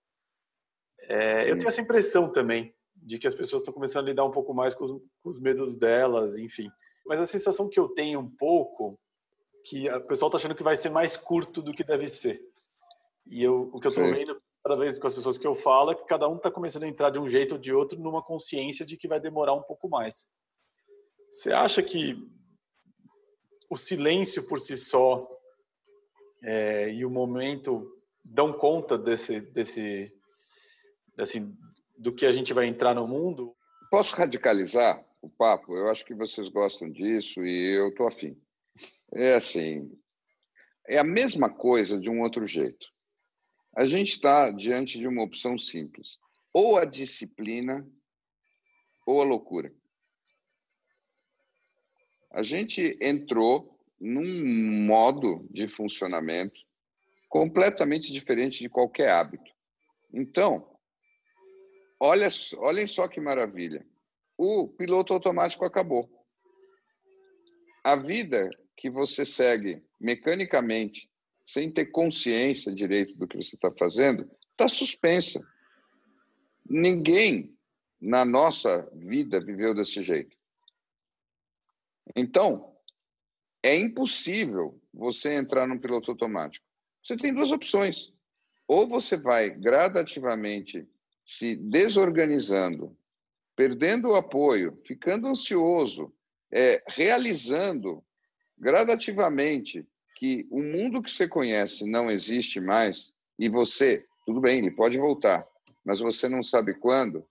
É, 1.03 1.49
eu 1.49 1.57
tenho 1.57 1.67
essa 1.67 1.81
impressão 1.81 2.31
também, 2.31 2.75
de 2.95 3.17
que 3.17 3.27
as 3.27 3.33
pessoas 3.33 3.61
estão 3.61 3.73
começando 3.73 4.05
a 4.05 4.09
lidar 4.09 4.25
um 4.25 4.31
pouco 4.31 4.53
mais 4.53 4.73
com 4.73 4.83
os, 4.83 4.91
com 4.91 5.29
os 5.29 5.39
medos 5.39 5.75
delas, 5.75 6.37
enfim. 6.37 6.69
Mas 7.05 7.19
a 7.19 7.25
sensação 7.25 7.69
que 7.69 7.79
eu 7.79 7.89
tenho 7.89 8.19
um 8.19 8.29
pouco, 8.29 8.99
que 9.65 9.89
o 9.89 10.01
pessoal 10.07 10.29
está 10.29 10.37
achando 10.37 10.55
que 10.55 10.63
vai 10.63 10.75
ser 10.75 10.89
mais 10.89 11.15
curto 11.15 11.61
do 11.61 11.73
que 11.73 11.83
deve 11.83 12.07
ser. 12.07 12.41
E 13.27 13.43
eu, 13.43 13.69
o 13.73 13.79
que 13.79 13.87
eu 13.87 13.89
estou 13.89 14.03
vendo 14.03 14.41
cada 14.63 14.75
vez 14.75 14.97
com 14.97 15.07
as 15.07 15.13
pessoas 15.13 15.37
que 15.37 15.47
eu 15.47 15.55
falo 15.55 15.91
é 15.91 15.95
que 15.95 16.05
cada 16.05 16.27
um 16.27 16.37
está 16.37 16.51
começando 16.51 16.83
a 16.83 16.87
entrar 16.87 17.09
de 17.09 17.19
um 17.19 17.27
jeito 17.27 17.53
ou 17.53 17.57
de 17.57 17.73
outro 17.73 17.99
numa 17.99 18.23
consciência 18.23 18.85
de 18.85 18.97
que 18.97 19.07
vai 19.07 19.19
demorar 19.19 19.53
um 19.53 19.63
pouco 19.63 19.89
mais. 19.89 20.27
Você 21.31 21.51
acha 21.51 21.81
que 21.81 22.15
o 23.69 23.77
silêncio 23.77 24.45
por 24.47 24.59
si 24.59 24.75
só 24.75 25.27
é, 26.43 26.91
e 26.91 27.05
o 27.05 27.09
momento 27.09 28.01
dão 28.23 28.53
conta 28.53 28.97
desse, 28.97 29.39
desse, 29.39 30.11
assim, 31.17 31.55
do 31.97 32.13
que 32.13 32.25
a 32.25 32.31
gente 32.31 32.53
vai 32.53 32.65
entrar 32.65 32.93
no 32.93 33.07
mundo? 33.07 33.55
Posso 33.89 34.15
radicalizar 34.15 35.05
o 35.21 35.29
papo? 35.29 35.75
Eu 35.75 35.89
acho 35.89 36.05
que 36.05 36.13
vocês 36.13 36.49
gostam 36.49 36.89
disso 36.89 37.43
e 37.45 37.77
eu 37.77 37.89
estou 37.89 38.07
afim. 38.07 38.39
É 39.13 39.35
assim, 39.35 39.91
é 40.87 40.97
a 40.97 41.03
mesma 41.03 41.49
coisa 41.49 41.99
de 41.99 42.09
um 42.09 42.21
outro 42.21 42.45
jeito. 42.45 42.87
A 43.75 43.85
gente 43.85 44.09
está 44.09 44.51
diante 44.51 44.97
de 44.97 45.07
uma 45.07 45.23
opção 45.23 45.57
simples: 45.57 46.19
ou 46.53 46.77
a 46.77 46.85
disciplina 46.85 47.87
ou 49.05 49.21
a 49.21 49.25
loucura. 49.25 49.73
A 52.31 52.43
gente 52.43 52.97
entrou 53.01 53.80
num 54.01 54.83
modo 54.87 55.47
de 55.51 55.67
funcionamento 55.67 56.59
completamente 57.29 58.11
diferente 58.11 58.59
de 58.59 58.67
qualquer 58.67 59.09
hábito. 59.09 59.51
Então, 60.11 60.67
olha, 62.01 62.27
olhem 62.57 62.87
só 62.87 63.07
que 63.07 63.21
maravilha. 63.21 63.85
O 64.35 64.67
piloto 64.67 65.13
automático 65.13 65.63
acabou. 65.63 66.09
A 67.83 67.95
vida 67.95 68.49
que 68.75 68.89
você 68.89 69.23
segue 69.23 69.83
mecanicamente 69.99 71.09
sem 71.45 71.71
ter 71.71 71.87
consciência 71.87 72.73
direito 72.73 73.15
do 73.15 73.27
que 73.27 73.37
você 73.37 73.55
está 73.55 73.71
fazendo, 73.77 74.29
está 74.51 74.67
suspensa. 74.67 75.39
Ninguém 76.67 77.55
na 77.99 78.25
nossa 78.25 78.89
vida 78.93 79.39
viveu 79.39 79.75
desse 79.75 80.01
jeito. 80.01 80.35
Então, 82.15 82.70
é 83.63 83.75
impossível 83.75 84.79
você 84.93 85.33
entrar 85.33 85.67
num 85.67 85.77
piloto 85.77 86.11
automático. 86.11 86.65
Você 87.03 87.15
tem 87.15 87.33
duas 87.33 87.51
opções. 87.51 88.13
Ou 88.67 88.87
você 88.87 89.17
vai 89.17 89.49
gradativamente 89.49 90.87
se 91.23 91.55
desorganizando, 91.55 92.97
perdendo 93.55 94.09
o 94.09 94.15
apoio, 94.15 94.79
ficando 94.85 95.27
ansioso, 95.27 96.13
é, 96.51 96.83
realizando 96.87 98.03
gradativamente 98.57 99.87
que 100.15 100.47
o 100.51 100.61
mundo 100.61 101.01
que 101.01 101.11
você 101.11 101.27
conhece 101.27 101.85
não 101.85 102.09
existe 102.09 102.59
mais 102.59 103.13
e 103.37 103.49
você, 103.49 104.05
tudo 104.25 104.39
bem, 104.39 104.59
ele 104.59 104.71
pode 104.71 104.97
voltar, 104.97 105.47
mas 105.83 105.99
você 105.99 106.29
não 106.29 106.43
sabe 106.43 106.75
quando, 106.75 107.25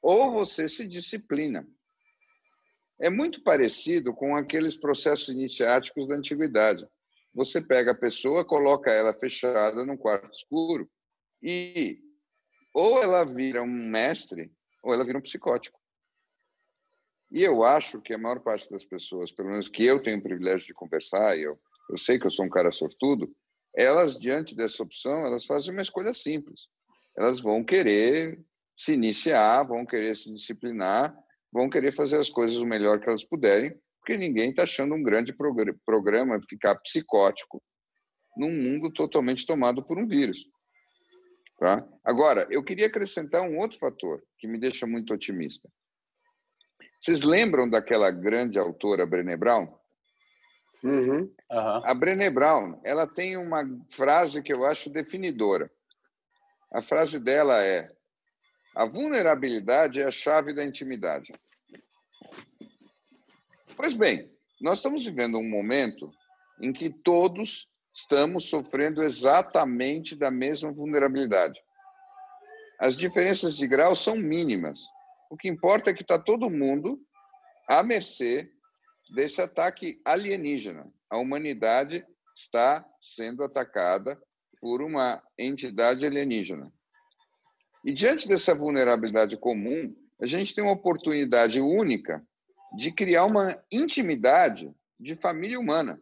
ou 0.00 0.32
você 0.32 0.68
se 0.68 0.88
disciplina. 0.88 1.66
É 3.02 3.10
muito 3.10 3.42
parecido 3.42 4.14
com 4.14 4.36
aqueles 4.36 4.76
processos 4.76 5.28
iniciáticos 5.28 6.06
da 6.06 6.14
antiguidade. 6.14 6.86
Você 7.34 7.60
pega 7.60 7.90
a 7.90 7.98
pessoa, 7.98 8.44
coloca 8.44 8.92
ela 8.92 9.12
fechada 9.12 9.84
num 9.84 9.96
quarto 9.96 10.32
escuro 10.32 10.88
e 11.42 11.98
ou 12.72 13.02
ela 13.02 13.24
vira 13.24 13.60
um 13.60 13.66
mestre 13.66 14.52
ou 14.84 14.94
ela 14.94 15.04
vira 15.04 15.18
um 15.18 15.22
psicótico. 15.22 15.80
E 17.28 17.42
eu 17.42 17.64
acho 17.64 18.00
que 18.00 18.14
a 18.14 18.18
maior 18.18 18.38
parte 18.38 18.70
das 18.70 18.84
pessoas, 18.84 19.32
pelo 19.32 19.50
menos 19.50 19.68
que 19.68 19.84
eu 19.84 20.00
tenho 20.00 20.18
o 20.18 20.22
privilégio 20.22 20.68
de 20.68 20.74
conversar, 20.74 21.36
e 21.36 21.42
eu, 21.42 21.58
eu 21.90 21.98
sei 21.98 22.20
que 22.20 22.26
eu 22.28 22.30
sou 22.30 22.46
um 22.46 22.50
cara 22.50 22.70
sortudo, 22.70 23.34
elas, 23.74 24.16
diante 24.16 24.54
dessa 24.54 24.80
opção, 24.80 25.26
elas 25.26 25.44
fazem 25.44 25.72
uma 25.72 25.82
escolha 25.82 26.14
simples. 26.14 26.68
Elas 27.18 27.40
vão 27.40 27.64
querer 27.64 28.38
se 28.76 28.92
iniciar, 28.92 29.64
vão 29.64 29.84
querer 29.84 30.14
se 30.14 30.30
disciplinar, 30.30 31.16
vão 31.52 31.68
querer 31.68 31.92
fazer 31.92 32.18
as 32.18 32.30
coisas 32.30 32.56
o 32.56 32.66
melhor 32.66 33.00
que 33.00 33.08
elas 33.08 33.24
puderem, 33.24 33.78
porque 33.98 34.16
ninguém 34.16 34.50
está 34.50 34.62
achando 34.62 34.94
um 34.94 35.02
grande 35.02 35.34
programa 35.84 36.40
ficar 36.48 36.74
psicótico 36.80 37.62
num 38.36 38.50
mundo 38.50 38.90
totalmente 38.92 39.46
tomado 39.46 39.84
por 39.84 39.98
um 39.98 40.06
vírus. 40.06 40.38
Tá? 41.58 41.86
Agora, 42.04 42.46
eu 42.50 42.64
queria 42.64 42.86
acrescentar 42.86 43.42
um 43.42 43.58
outro 43.58 43.78
fator 43.78 44.20
que 44.38 44.48
me 44.48 44.58
deixa 44.58 44.86
muito 44.86 45.14
otimista. 45.14 45.68
Vocês 47.00 47.22
lembram 47.22 47.68
daquela 47.68 48.10
grande 48.10 48.58
autora 48.58 49.06
Brené 49.06 49.36
Brown? 49.36 49.68
Uhum. 50.82 51.20
Uhum. 51.20 51.32
A 51.50 51.94
Brené 51.94 52.30
Brown, 52.30 52.80
ela 52.84 53.06
tem 53.06 53.36
uma 53.36 53.64
frase 53.90 54.42
que 54.42 54.52
eu 54.52 54.64
acho 54.64 54.92
definidora. 54.92 55.70
A 56.72 56.80
frase 56.80 57.20
dela 57.20 57.62
é: 57.62 57.88
a 58.74 58.86
vulnerabilidade 58.86 60.00
é 60.00 60.06
a 60.06 60.10
chave 60.10 60.54
da 60.54 60.64
intimidade. 60.64 61.32
Pois 63.82 63.94
bem, 63.94 64.32
nós 64.60 64.78
estamos 64.78 65.04
vivendo 65.04 65.38
um 65.38 65.48
momento 65.50 66.08
em 66.60 66.72
que 66.72 66.88
todos 66.88 67.68
estamos 67.92 68.48
sofrendo 68.48 69.02
exatamente 69.02 70.14
da 70.14 70.30
mesma 70.30 70.70
vulnerabilidade. 70.70 71.58
As 72.78 72.96
diferenças 72.96 73.56
de 73.56 73.66
grau 73.66 73.96
são 73.96 74.14
mínimas. 74.14 74.78
O 75.28 75.36
que 75.36 75.48
importa 75.48 75.90
é 75.90 75.94
que 75.94 76.02
está 76.02 76.16
todo 76.16 76.48
mundo 76.48 76.96
à 77.68 77.82
mercê 77.82 78.48
desse 79.16 79.42
ataque 79.42 80.00
alienígena. 80.04 80.88
A 81.10 81.18
humanidade 81.18 82.06
está 82.36 82.88
sendo 83.00 83.42
atacada 83.42 84.16
por 84.60 84.80
uma 84.80 85.20
entidade 85.36 86.06
alienígena. 86.06 86.72
E 87.84 87.92
diante 87.92 88.28
dessa 88.28 88.54
vulnerabilidade 88.54 89.36
comum, 89.36 89.92
a 90.20 90.26
gente 90.26 90.54
tem 90.54 90.62
uma 90.62 90.74
oportunidade 90.74 91.60
única 91.60 92.24
de 92.76 92.92
criar 92.92 93.26
uma 93.26 93.62
intimidade 93.70 94.74
de 94.98 95.16
família 95.16 95.58
humana. 95.58 96.00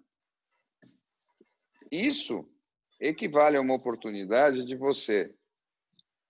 Isso 1.91 2.49
equivale 3.01 3.57
a 3.57 3.61
uma 3.61 3.75
oportunidade 3.75 4.65
de 4.65 4.77
você, 4.77 5.35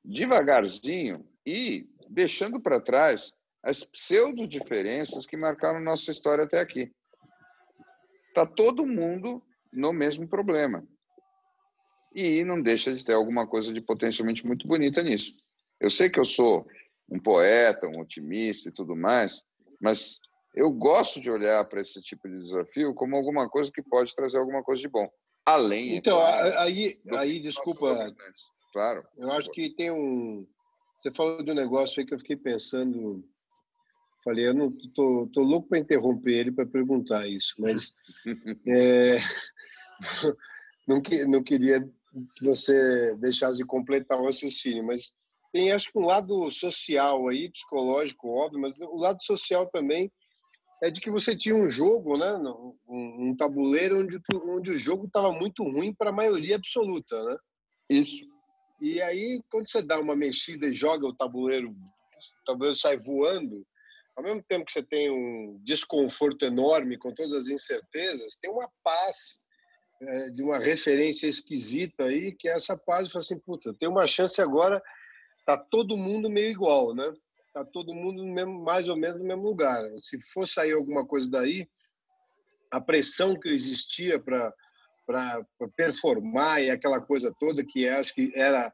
devagarzinho, 0.04 1.28
ir 1.44 1.88
deixando 2.08 2.60
para 2.60 2.80
trás 2.80 3.34
as 3.62 3.84
pseudo-diferenças 3.84 5.26
que 5.26 5.36
marcaram 5.36 5.80
nossa 5.80 6.10
história 6.10 6.44
até 6.44 6.60
aqui. 6.60 6.90
Está 8.28 8.46
todo 8.46 8.86
mundo 8.86 9.42
no 9.72 9.92
mesmo 9.92 10.26
problema. 10.26 10.86
e 12.12 12.42
não 12.44 12.60
deixa 12.60 12.92
de 12.92 13.04
ter 13.04 13.12
alguma 13.12 13.46
coisa 13.46 13.72
de 13.72 13.80
potencialmente 13.80 14.44
muito 14.44 14.66
bonita 14.66 15.00
nisso. 15.00 15.32
Eu 15.78 15.88
sei 15.88 16.10
que 16.10 16.18
eu 16.18 16.24
sou 16.24 16.66
um 17.08 17.20
poeta, 17.20 17.86
um 17.86 18.00
otimista 18.00 18.68
e 18.68 18.72
tudo 18.72 18.96
mais, 18.96 19.44
mas 19.80 20.18
eu 20.54 20.72
gosto 20.72 21.20
de 21.20 21.30
olhar 21.30 21.64
para 21.68 21.80
esse 21.80 22.00
tipo 22.02 22.28
de 22.28 22.40
desafio 22.40 22.94
como 22.94 23.16
alguma 23.16 23.48
coisa 23.48 23.70
que 23.72 23.82
pode 23.82 24.14
trazer 24.14 24.38
alguma 24.38 24.62
coisa 24.62 24.82
de 24.82 24.88
bom. 24.88 25.08
Além. 25.44 25.96
Então, 25.96 26.18
claro, 26.18 26.58
aí, 26.58 26.98
aí 27.12 27.40
desculpa. 27.40 28.14
Claro. 28.72 29.04
Eu 29.16 29.30
acho 29.32 29.50
que 29.50 29.70
tem 29.70 29.90
um. 29.90 30.46
Você 30.98 31.12
falou 31.12 31.42
de 31.42 31.50
um 31.50 31.54
negócio 31.54 32.00
aí 32.00 32.06
que 32.06 32.14
eu 32.14 32.18
fiquei 32.18 32.36
pensando. 32.36 33.24
Falei, 34.22 34.46
eu 34.46 34.54
não 34.54 34.70
tô, 34.94 35.28
tô 35.32 35.40
louco 35.40 35.68
para 35.68 35.78
interromper 35.78 36.32
ele 36.32 36.52
para 36.52 36.66
perguntar 36.66 37.26
isso, 37.26 37.54
mas 37.58 37.94
é, 38.66 39.16
não, 40.86 41.00
que, 41.00 41.24
não 41.24 41.42
queria 41.42 41.80
que 42.36 42.44
você 42.44 43.16
deixasse 43.16 43.56
de 43.56 43.64
completar 43.64 44.20
o 44.20 44.26
raciocínio, 44.26 44.84
mas 44.84 45.14
tem 45.52 45.72
acho 45.72 45.90
que 45.90 45.98
um 45.98 46.04
lado 46.04 46.50
social 46.50 47.28
aí, 47.28 47.48
psicológico, 47.50 48.28
óbvio, 48.28 48.60
mas 48.60 48.78
o 48.78 48.96
lado 48.96 49.22
social 49.22 49.66
também 49.66 50.12
é 50.82 50.90
de 50.90 51.00
que 51.00 51.10
você 51.10 51.36
tinha 51.36 51.54
um 51.54 51.68
jogo, 51.68 52.16
né, 52.16 52.32
um, 52.88 53.34
tabuleiro 53.36 54.00
onde, 54.00 54.18
onde 54.44 54.70
o 54.70 54.78
jogo 54.78 55.06
estava 55.06 55.30
muito 55.32 55.62
ruim 55.62 55.94
para 55.94 56.10
a 56.10 56.12
maioria 56.12 56.56
absoluta, 56.56 57.22
né? 57.22 57.36
Isso. 57.88 58.24
E 58.80 59.00
aí, 59.02 59.42
quando 59.50 59.68
você 59.68 59.82
dá 59.82 60.00
uma 60.00 60.16
mexida 60.16 60.66
e 60.66 60.72
joga 60.72 61.06
o 61.06 61.14
tabuleiro, 61.14 61.70
o 61.70 62.44
tabuleiro 62.46 62.76
sai 62.76 62.96
voando, 62.96 63.66
ao 64.16 64.24
mesmo 64.24 64.42
tempo 64.42 64.64
que 64.64 64.72
você 64.72 64.82
tem 64.82 65.10
um 65.10 65.60
desconforto 65.62 66.44
enorme 66.44 66.98
com 66.98 67.12
todas 67.14 67.36
as 67.36 67.48
incertezas, 67.48 68.36
tem 68.40 68.50
uma 68.50 68.68
paz 68.82 69.42
é, 70.02 70.30
de 70.30 70.42
uma 70.42 70.58
referência 70.58 71.26
esquisita 71.26 72.04
aí, 72.04 72.32
que 72.32 72.48
é 72.48 72.52
essa 72.52 72.76
paz 72.76 73.06
de 73.06 73.12
falar 73.12 73.22
assim, 73.22 73.38
puta, 73.38 73.74
tem 73.74 73.88
uma 73.88 74.06
chance 74.06 74.40
agora, 74.40 74.82
tá 75.44 75.58
todo 75.58 75.96
mundo 75.96 76.30
meio 76.30 76.50
igual, 76.50 76.94
né? 76.94 77.12
Tá 77.60 77.64
todo 77.66 77.94
mundo 77.94 78.24
mesmo, 78.24 78.64
mais 78.64 78.88
ou 78.88 78.96
menos 78.96 79.20
no 79.20 79.26
mesmo 79.26 79.42
lugar. 79.42 79.82
Se 79.98 80.18
for 80.32 80.46
sair 80.46 80.72
alguma 80.72 81.06
coisa 81.06 81.30
daí, 81.30 81.68
a 82.72 82.80
pressão 82.80 83.38
que 83.38 83.48
existia 83.48 84.18
para 84.18 84.52
para 85.06 85.44
performar 85.76 86.62
e 86.62 86.70
aquela 86.70 87.00
coisa 87.00 87.34
toda 87.38 87.64
que 87.66 87.86
acho 87.86 88.14
que 88.14 88.32
era 88.34 88.72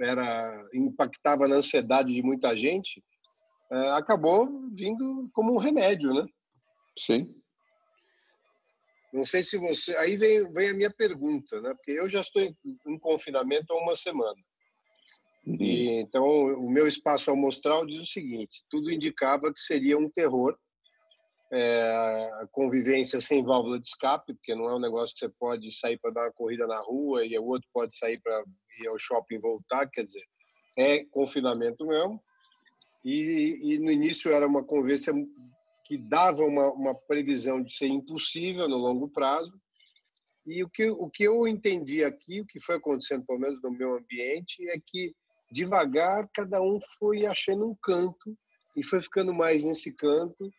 era 0.00 0.68
impactava 0.72 1.46
na 1.46 1.56
ansiedade 1.56 2.14
de 2.14 2.22
muita 2.22 2.56
gente, 2.56 3.02
é, 3.70 3.90
acabou 3.90 4.48
vindo 4.72 5.28
como 5.34 5.52
um 5.52 5.58
remédio, 5.58 6.14
né? 6.14 6.24
Sim. 6.98 7.34
Não 9.12 9.24
sei 9.24 9.42
se 9.42 9.58
você. 9.58 9.94
Aí 9.96 10.16
vem, 10.16 10.50
vem 10.52 10.70
a 10.70 10.74
minha 10.74 10.90
pergunta, 10.90 11.60
né? 11.60 11.74
Porque 11.74 11.90
eu 11.90 12.08
já 12.08 12.20
estou 12.20 12.40
em, 12.40 12.56
em 12.86 12.98
confinamento 12.98 13.72
há 13.74 13.76
uma 13.76 13.94
semana. 13.94 14.40
Uhum. 15.46 15.56
E, 15.60 16.00
então, 16.00 16.24
o 16.24 16.70
meu 16.70 16.86
espaço 16.86 17.30
amostral 17.30 17.84
diz 17.84 17.98
o 17.98 18.06
seguinte: 18.06 18.62
tudo 18.70 18.90
indicava 18.90 19.52
que 19.52 19.60
seria 19.60 19.98
um 19.98 20.08
terror, 20.08 20.56
é, 21.52 22.30
convivência 22.52 23.20
sem 23.20 23.44
válvula 23.44 23.78
de 23.78 23.86
escape, 23.86 24.34
porque 24.34 24.54
não 24.54 24.70
é 24.70 24.76
um 24.76 24.80
negócio 24.80 25.14
que 25.14 25.20
você 25.20 25.32
pode 25.38 25.70
sair 25.72 25.98
para 25.98 26.12
dar 26.12 26.22
uma 26.22 26.32
corrida 26.32 26.66
na 26.66 26.80
rua 26.80 27.26
e 27.26 27.36
o 27.38 27.44
outro 27.44 27.68
pode 27.72 27.94
sair 27.96 28.20
para 28.20 28.42
ir 28.80 28.88
ao 28.88 28.98
shopping 28.98 29.34
e 29.34 29.38
voltar. 29.38 29.88
Quer 29.88 30.04
dizer, 30.04 30.24
é 30.78 31.04
confinamento 31.06 31.86
mesmo. 31.86 32.22
E, 33.04 33.56
e 33.60 33.78
no 33.80 33.90
início 33.90 34.30
era 34.30 34.46
uma 34.46 34.64
convivência 34.64 35.12
que 35.84 35.98
dava 35.98 36.44
uma, 36.44 36.72
uma 36.72 36.94
previsão 36.94 37.62
de 37.62 37.72
ser 37.72 37.88
impossível 37.88 38.68
no 38.68 38.76
longo 38.76 39.08
prazo. 39.08 39.60
E 40.46 40.62
o 40.62 40.68
que, 40.68 40.88
o 40.88 41.10
que 41.10 41.24
eu 41.24 41.46
entendi 41.46 42.02
aqui, 42.02 42.40
o 42.40 42.46
que 42.46 42.60
foi 42.60 42.76
acontecendo, 42.76 43.24
pelo 43.24 43.38
menos 43.38 43.60
no 43.62 43.70
meu 43.70 43.96
ambiente, 43.96 44.68
é 44.70 44.76
que 44.84 45.14
devagar 45.52 46.28
cada 46.32 46.62
um 46.62 46.78
foi 46.98 47.26
achando 47.26 47.68
um 47.68 47.76
canto 47.82 48.36
e 48.74 48.82
foi 48.82 49.02
ficando 49.02 49.34
mais 49.34 49.64
nesse 49.64 49.94
canto 49.94 50.50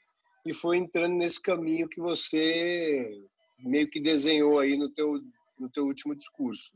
e 0.45 0.53
foi 0.53 0.77
entrando 0.77 1.15
nesse 1.15 1.41
caminho 1.41 1.89
que 1.89 1.99
você 1.99 3.25
meio 3.58 3.89
que 3.89 3.99
desenhou 3.99 4.60
aí 4.60 4.77
no 4.77 4.89
teu, 4.89 5.19
no 5.58 5.69
teu 5.69 5.86
último 5.86 6.15
discurso. 6.15 6.71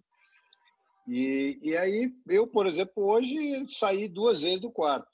E, 1.07 1.59
e 1.61 1.77
aí, 1.77 2.11
eu, 2.27 2.47
por 2.47 2.65
exemplo, 2.65 2.93
hoje 2.97 3.35
saí 3.69 4.07
duas 4.07 4.41
vezes 4.41 4.59
do 4.59 4.71
quarto. 4.71 5.07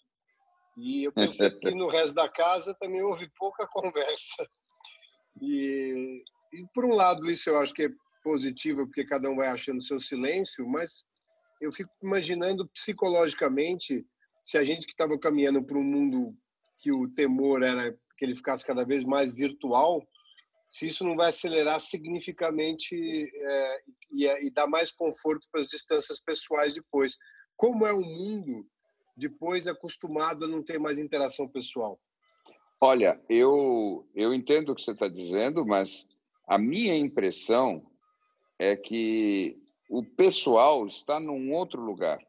E 0.77 1.03
eu 1.03 1.11
pensei 1.11 1.51
que 1.51 1.71
no 1.71 1.87
resto 1.89 2.15
da 2.15 2.29
casa 2.29 2.75
também 2.79 3.01
houve 3.01 3.29
pouca 3.37 3.67
conversa. 3.67 4.47
E, 5.41 6.23
e, 6.53 6.65
por 6.73 6.85
um 6.85 6.95
lado, 6.95 7.29
isso 7.29 7.49
eu 7.49 7.59
acho 7.59 7.73
que 7.73 7.83
é 7.83 7.89
positivo, 8.23 8.85
porque 8.85 9.05
cada 9.05 9.29
um 9.29 9.35
vai 9.35 9.47
achando 9.47 9.83
seu 9.83 9.99
silêncio, 9.99 10.67
mas 10.67 11.05
eu 11.63 11.71
fico 11.71 11.89
imaginando 12.01 12.67
psicologicamente 12.67 14.05
se 14.43 14.57
a 14.57 14.63
gente 14.63 14.85
que 14.85 14.91
estava 14.91 15.17
caminhando 15.17 15.63
para 15.63 15.77
um 15.77 15.83
mundo 15.83 16.35
que 16.77 16.91
o 16.91 17.07
temor 17.07 17.63
era 17.63 17.97
que 18.17 18.25
ele 18.25 18.35
ficasse 18.35 18.65
cada 18.65 18.83
vez 18.83 19.05
mais 19.05 19.33
virtual, 19.33 20.05
se 20.67 20.87
isso 20.87 21.05
não 21.05 21.15
vai 21.15 21.29
acelerar 21.29 21.79
significativamente 21.79 22.95
é, 23.33 23.81
e, 24.11 24.25
e 24.45 24.49
dar 24.49 24.67
mais 24.67 24.91
conforto 24.91 25.47
para 25.49 25.61
as 25.61 25.67
distâncias 25.67 26.19
pessoais 26.19 26.75
depois. 26.75 27.17
Como 27.55 27.87
é 27.87 27.93
o 27.93 28.01
mundo 28.01 28.67
depois 29.15 29.67
acostumado 29.67 30.43
a 30.43 30.47
não 30.47 30.61
ter 30.61 30.79
mais 30.79 30.97
interação 30.97 31.47
pessoal? 31.47 31.97
Olha, 32.81 33.21
eu, 33.29 34.05
eu 34.13 34.33
entendo 34.33 34.71
o 34.71 34.75
que 34.75 34.81
você 34.81 34.91
está 34.91 35.07
dizendo, 35.07 35.65
mas 35.65 36.05
a 36.45 36.57
minha 36.57 36.95
impressão 36.95 37.89
é 38.59 38.75
que 38.75 39.62
o 39.95 40.03
pessoal 40.03 40.87
está 40.87 41.19
num 41.19 41.53
outro 41.53 41.79
lugar. 41.79 42.19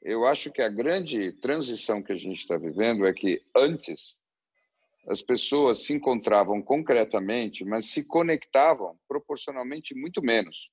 Eu 0.00 0.24
acho 0.24 0.52
que 0.52 0.62
a 0.62 0.68
grande 0.68 1.32
transição 1.32 2.00
que 2.00 2.12
a 2.12 2.16
gente 2.16 2.38
está 2.38 2.56
vivendo 2.56 3.04
é 3.04 3.12
que 3.12 3.42
antes 3.56 4.16
as 5.08 5.20
pessoas 5.20 5.80
se 5.84 5.94
encontravam 5.94 6.62
concretamente, 6.62 7.64
mas 7.64 7.86
se 7.86 8.04
conectavam 8.04 8.96
proporcionalmente 9.08 9.96
muito 9.96 10.22
menos. 10.22 10.70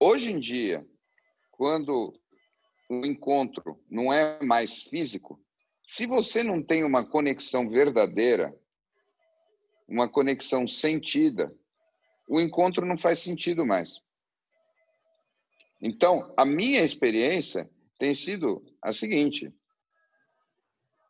Hoje 0.00 0.32
em 0.32 0.40
dia, 0.40 0.82
quando 1.50 2.14
o 2.88 3.04
encontro 3.04 3.78
não 3.90 4.10
é 4.10 4.42
mais 4.42 4.84
físico, 4.84 5.38
se 5.84 6.06
você 6.06 6.42
não 6.42 6.62
tem 6.62 6.84
uma 6.84 7.04
conexão 7.04 7.68
verdadeira, 7.68 8.58
uma 9.86 10.08
conexão 10.08 10.66
sentida, 10.66 11.54
o 12.26 12.40
encontro 12.40 12.86
não 12.86 12.96
faz 12.96 13.18
sentido 13.18 13.66
mais. 13.66 14.00
Então, 15.82 16.32
a 16.36 16.44
minha 16.44 16.84
experiência 16.84 17.68
tem 17.98 18.14
sido 18.14 18.64
a 18.80 18.92
seguinte: 18.92 19.52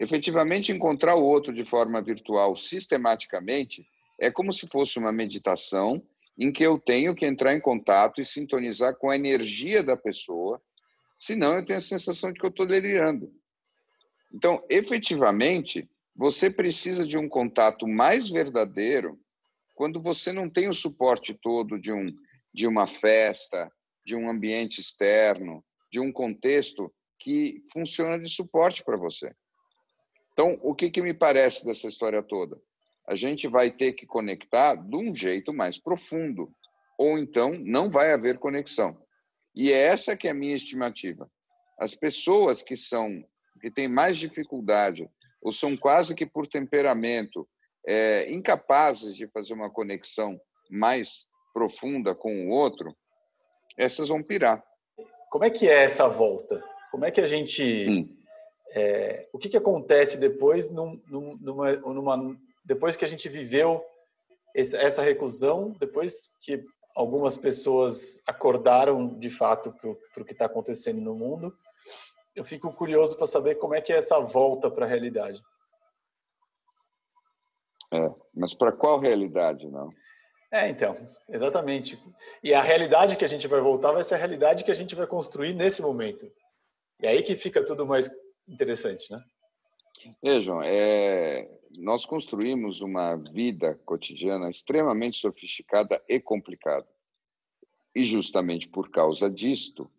efetivamente 0.00 0.72
encontrar 0.72 1.14
o 1.14 1.22
outro 1.22 1.52
de 1.52 1.64
forma 1.64 2.00
virtual 2.00 2.56
sistematicamente 2.56 3.86
é 4.18 4.30
como 4.30 4.52
se 4.52 4.66
fosse 4.66 4.98
uma 4.98 5.12
meditação 5.12 6.02
em 6.38 6.50
que 6.50 6.64
eu 6.64 6.78
tenho 6.78 7.14
que 7.14 7.26
entrar 7.26 7.54
em 7.54 7.60
contato 7.60 8.20
e 8.20 8.24
sintonizar 8.24 8.96
com 8.96 9.10
a 9.10 9.16
energia 9.16 9.82
da 9.82 9.96
pessoa 9.96 10.60
senão 11.22 11.56
eu 11.56 11.64
tenho 11.64 11.78
a 11.78 11.82
sensação 11.82 12.32
de 12.32 12.40
que 12.40 12.44
eu 12.44 12.50
estou 12.50 12.66
delirando. 12.66 13.32
Então, 14.34 14.64
efetivamente, 14.68 15.88
você 16.16 16.50
precisa 16.50 17.06
de 17.06 17.16
um 17.16 17.28
contato 17.28 17.86
mais 17.86 18.28
verdadeiro 18.28 19.16
quando 19.72 20.02
você 20.02 20.32
não 20.32 20.50
tem 20.50 20.68
o 20.68 20.74
suporte 20.74 21.32
todo 21.32 21.78
de, 21.78 21.92
um, 21.92 22.12
de 22.52 22.66
uma 22.66 22.88
festa, 22.88 23.70
de 24.04 24.16
um 24.16 24.28
ambiente 24.28 24.80
externo, 24.80 25.64
de 25.90 26.00
um 26.00 26.12
contexto 26.12 26.92
que 27.18 27.62
funciona 27.72 28.18
de 28.18 28.28
suporte 28.28 28.82
para 28.84 28.96
você. 28.96 29.32
Então, 30.32 30.58
o 30.62 30.74
que, 30.74 30.90
que 30.90 31.02
me 31.02 31.14
parece 31.14 31.64
dessa 31.64 31.88
história 31.88 32.22
toda? 32.22 32.60
A 33.06 33.14
gente 33.14 33.46
vai 33.46 33.70
ter 33.70 33.92
que 33.92 34.06
conectar 34.06 34.76
de 34.76 34.96
um 34.96 35.14
jeito 35.14 35.52
mais 35.52 35.78
profundo, 35.78 36.52
ou 36.98 37.18
então 37.18 37.52
não 37.58 37.90
vai 37.90 38.12
haver 38.12 38.38
conexão. 38.38 38.96
E 39.54 39.70
é 39.70 39.86
essa 39.86 40.16
que 40.16 40.26
é 40.26 40.30
a 40.30 40.34
minha 40.34 40.56
estimativa. 40.56 41.30
As 41.78 41.94
pessoas 41.94 42.62
que 42.62 42.76
são 42.76 43.24
que 43.60 43.70
têm 43.70 43.86
mais 43.86 44.18
dificuldade 44.18 45.08
ou 45.40 45.52
são 45.52 45.76
quase 45.76 46.14
que 46.14 46.26
por 46.26 46.46
temperamento 46.46 47.48
é, 47.86 48.32
incapazes 48.32 49.14
de 49.14 49.28
fazer 49.28 49.54
uma 49.54 49.70
conexão 49.70 50.40
mais 50.70 51.26
profunda 51.52 52.14
com 52.14 52.46
o 52.46 52.50
outro, 52.50 52.96
essas 53.76 54.08
vão 54.08 54.22
pirar. 54.22 54.62
Como 55.30 55.44
é 55.44 55.50
que 55.50 55.68
é 55.68 55.84
essa 55.84 56.08
volta? 56.08 56.62
Como 56.90 57.04
é 57.04 57.10
que 57.10 57.20
a 57.20 57.26
gente 57.26 57.86
hum. 57.88 58.16
é, 58.70 59.22
o 59.32 59.38
que, 59.38 59.48
que 59.48 59.56
acontece 59.56 60.20
depois 60.20 60.70
num, 60.70 61.00
numa, 61.08 61.72
numa, 61.72 62.36
depois 62.64 62.96
que 62.96 63.04
a 63.04 63.08
gente 63.08 63.28
viveu 63.28 63.82
essa 64.54 65.02
reclusão, 65.02 65.74
depois 65.80 66.30
que 66.40 66.62
algumas 66.94 67.38
pessoas 67.38 68.22
acordaram 68.26 69.18
de 69.18 69.30
fato 69.30 69.72
para 69.72 70.22
o 70.22 70.24
que 70.24 70.32
está 70.32 70.44
acontecendo 70.44 71.00
no 71.00 71.14
mundo. 71.14 71.56
Eu 72.34 72.44
fico 72.44 72.72
curioso 72.72 73.16
para 73.16 73.26
saber 73.26 73.56
como 73.56 73.74
é 73.74 73.80
que 73.80 73.92
é 73.92 73.96
essa 73.96 74.18
volta 74.20 74.70
para 74.70 74.84
a 74.84 74.88
realidade. 74.88 75.42
É, 77.92 78.08
mas 78.34 78.54
para 78.54 78.72
qual 78.72 78.98
realidade, 78.98 79.68
não? 79.68 79.90
É, 80.52 80.68
então, 80.68 80.94
exatamente. 81.30 81.98
E 82.44 82.52
a 82.52 82.60
realidade 82.60 83.16
que 83.16 83.24
a 83.24 83.28
gente 83.28 83.48
vai 83.48 83.62
voltar 83.62 83.90
vai 83.90 84.04
ser 84.04 84.16
a 84.16 84.18
realidade 84.18 84.64
que 84.64 84.70
a 84.70 84.74
gente 84.74 84.94
vai 84.94 85.06
construir 85.06 85.54
nesse 85.54 85.80
momento. 85.80 86.30
E 87.00 87.06
aí 87.06 87.22
que 87.22 87.34
fica 87.34 87.64
tudo 87.64 87.86
mais 87.86 88.10
interessante, 88.46 89.10
né? 89.10 89.24
Vejam, 90.22 90.60
é, 90.62 91.48
nós 91.78 92.04
construímos 92.04 92.82
uma 92.82 93.16
vida 93.16 93.80
cotidiana 93.86 94.50
extremamente 94.50 95.16
sofisticada 95.16 96.02
e 96.06 96.20
complicada. 96.20 96.86
E 97.94 98.02
justamente 98.02 98.68
por 98.68 98.90
causa 98.90 99.30
disto, 99.30 99.90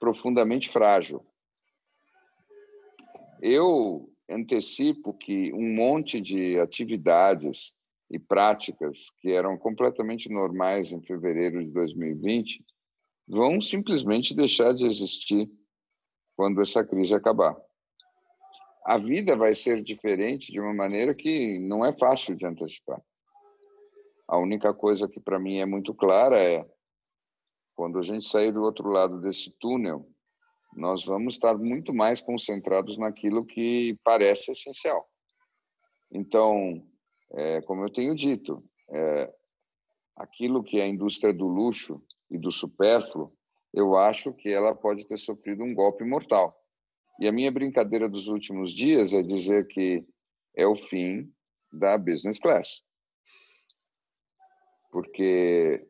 profundamente 0.00 0.68
frágil. 0.68 1.24
Eu 3.40 4.10
antecipo 4.28 5.14
que 5.14 5.52
um 5.52 5.74
monte 5.74 6.20
de 6.20 6.58
atividades 6.58 7.75
e 8.10 8.18
práticas 8.18 9.10
que 9.18 9.32
eram 9.32 9.58
completamente 9.58 10.30
normais 10.30 10.92
em 10.92 11.02
fevereiro 11.02 11.64
de 11.64 11.70
2020 11.70 12.64
vão 13.26 13.60
simplesmente 13.60 14.34
deixar 14.34 14.72
de 14.72 14.86
existir 14.86 15.50
quando 16.36 16.62
essa 16.62 16.84
crise 16.84 17.14
acabar. 17.14 17.56
A 18.84 18.98
vida 18.98 19.34
vai 19.34 19.54
ser 19.54 19.82
diferente 19.82 20.52
de 20.52 20.60
uma 20.60 20.72
maneira 20.72 21.12
que 21.14 21.58
não 21.58 21.84
é 21.84 21.92
fácil 21.92 22.36
de 22.36 22.46
antecipar. 22.46 23.02
A 24.28 24.38
única 24.38 24.72
coisa 24.72 25.08
que 25.08 25.18
para 25.18 25.40
mim 25.40 25.58
é 25.58 25.66
muito 25.66 25.92
clara 25.92 26.40
é 26.40 26.64
quando 27.74 27.98
a 27.98 28.02
gente 28.02 28.26
sair 28.26 28.52
do 28.52 28.62
outro 28.62 28.88
lado 28.88 29.20
desse 29.20 29.50
túnel, 29.58 30.08
nós 30.74 31.04
vamos 31.04 31.34
estar 31.34 31.56
muito 31.56 31.92
mais 31.92 32.20
concentrados 32.20 32.96
naquilo 32.96 33.44
que 33.44 33.98
parece 34.04 34.52
essencial. 34.52 35.08
Então, 36.10 36.82
é, 37.32 37.60
como 37.62 37.84
eu 37.84 37.92
tenho 37.92 38.14
dito, 38.14 38.62
é, 38.90 39.32
aquilo 40.16 40.62
que 40.62 40.78
é 40.78 40.84
a 40.84 40.88
indústria 40.88 41.32
do 41.32 41.46
luxo 41.46 42.02
e 42.30 42.38
do 42.38 42.50
supérfluo, 42.50 43.32
eu 43.72 43.96
acho 43.96 44.32
que 44.32 44.48
ela 44.48 44.74
pode 44.74 45.06
ter 45.06 45.18
sofrido 45.18 45.62
um 45.62 45.74
golpe 45.74 46.04
mortal. 46.04 46.56
E 47.20 47.26
a 47.26 47.32
minha 47.32 47.50
brincadeira 47.50 48.08
dos 48.08 48.26
últimos 48.26 48.72
dias 48.72 49.12
é 49.12 49.22
dizer 49.22 49.66
que 49.66 50.04
é 50.54 50.66
o 50.66 50.76
fim 50.76 51.30
da 51.72 51.98
business 51.98 52.38
class. 52.38 52.82
Porque 54.90 55.86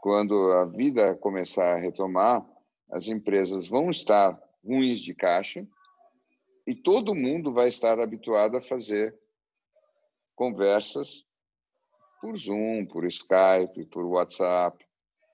quando 0.00 0.52
a 0.52 0.64
vida 0.66 1.14
começar 1.16 1.74
a 1.74 1.78
retomar, 1.78 2.46
as 2.90 3.08
empresas 3.08 3.68
vão 3.68 3.90
estar 3.90 4.40
ruins 4.64 5.00
de 5.00 5.14
caixa 5.14 5.66
e 6.66 6.74
todo 6.74 7.14
mundo 7.14 7.52
vai 7.52 7.68
estar 7.68 8.00
habituado 8.00 8.56
a 8.56 8.60
fazer 8.60 9.14
conversas 10.36 11.24
por 12.20 12.36
Zoom, 12.36 12.86
por 12.86 13.04
Skype, 13.06 13.86
por 13.90 14.04
WhatsApp. 14.04 14.84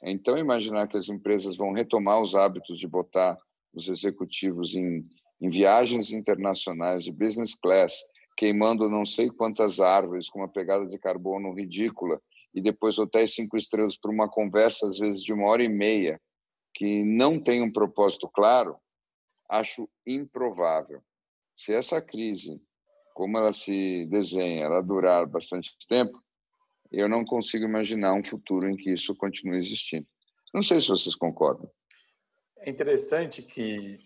Então, 0.03 0.39
imaginar 0.39 0.89
que 0.89 0.97
as 0.97 1.09
empresas 1.09 1.57
vão 1.57 1.73
retomar 1.73 2.21
os 2.21 2.35
hábitos 2.35 2.79
de 2.79 2.89
botar 2.89 3.37
os 3.75 3.89
executivos 3.89 4.75
em, 4.75 5.03
em 5.41 5.51
viagens 5.51 6.13
internacionais 6.13 7.05
de 7.05 7.13
business 7.13 7.55
class, 7.55 7.95
queimando 8.37 8.89
não 8.89 9.05
sei 9.05 9.31
quantas 9.31 9.81
árvores 9.81 10.29
com 10.29 10.41
uma 10.41 10.49
pegada 10.49 10.87
de 10.87 10.99
carbono 10.99 11.53
ridícula, 11.53 12.21
e 12.55 12.61
depois 12.61 12.99
hotéis 12.99 13.35
cinco 13.35 13.57
estrelas 13.57 13.97
por 13.97 14.11
uma 14.11 14.29
conversa, 14.29 14.87
às 14.87 14.99
vezes 14.99 15.23
de 15.23 15.33
uma 15.33 15.47
hora 15.47 15.63
e 15.63 15.69
meia, 15.69 16.21
que 16.75 17.05
não 17.05 17.41
tem 17.41 17.63
um 17.63 17.73
propósito 17.73 18.29
claro, 18.29 18.77
acho 19.49 19.89
improvável. 20.07 21.03
Se 21.55 21.75
essa 21.75 22.01
crise 22.01 22.61
como 23.15 23.39
ela 23.39 23.53
se 23.53 24.07
desenha, 24.07 24.65
ela 24.65 24.83
durar 24.83 25.27
bastante 25.27 25.71
tempo, 25.89 26.23
eu 26.91 27.09
não 27.09 27.25
consigo 27.25 27.65
imaginar 27.65 28.15
um 28.15 28.25
futuro 28.25 28.69
em 28.69 28.77
que 28.77 28.93
isso 28.93 29.15
continue 29.17 29.59
existindo. 29.59 30.07
Não 30.53 30.63
sei 30.63 30.81
se 30.81 30.89
vocês 30.89 31.15
concordam. 31.15 31.71
É 32.59 32.71
interessante 32.71 33.43
que, 33.43 33.99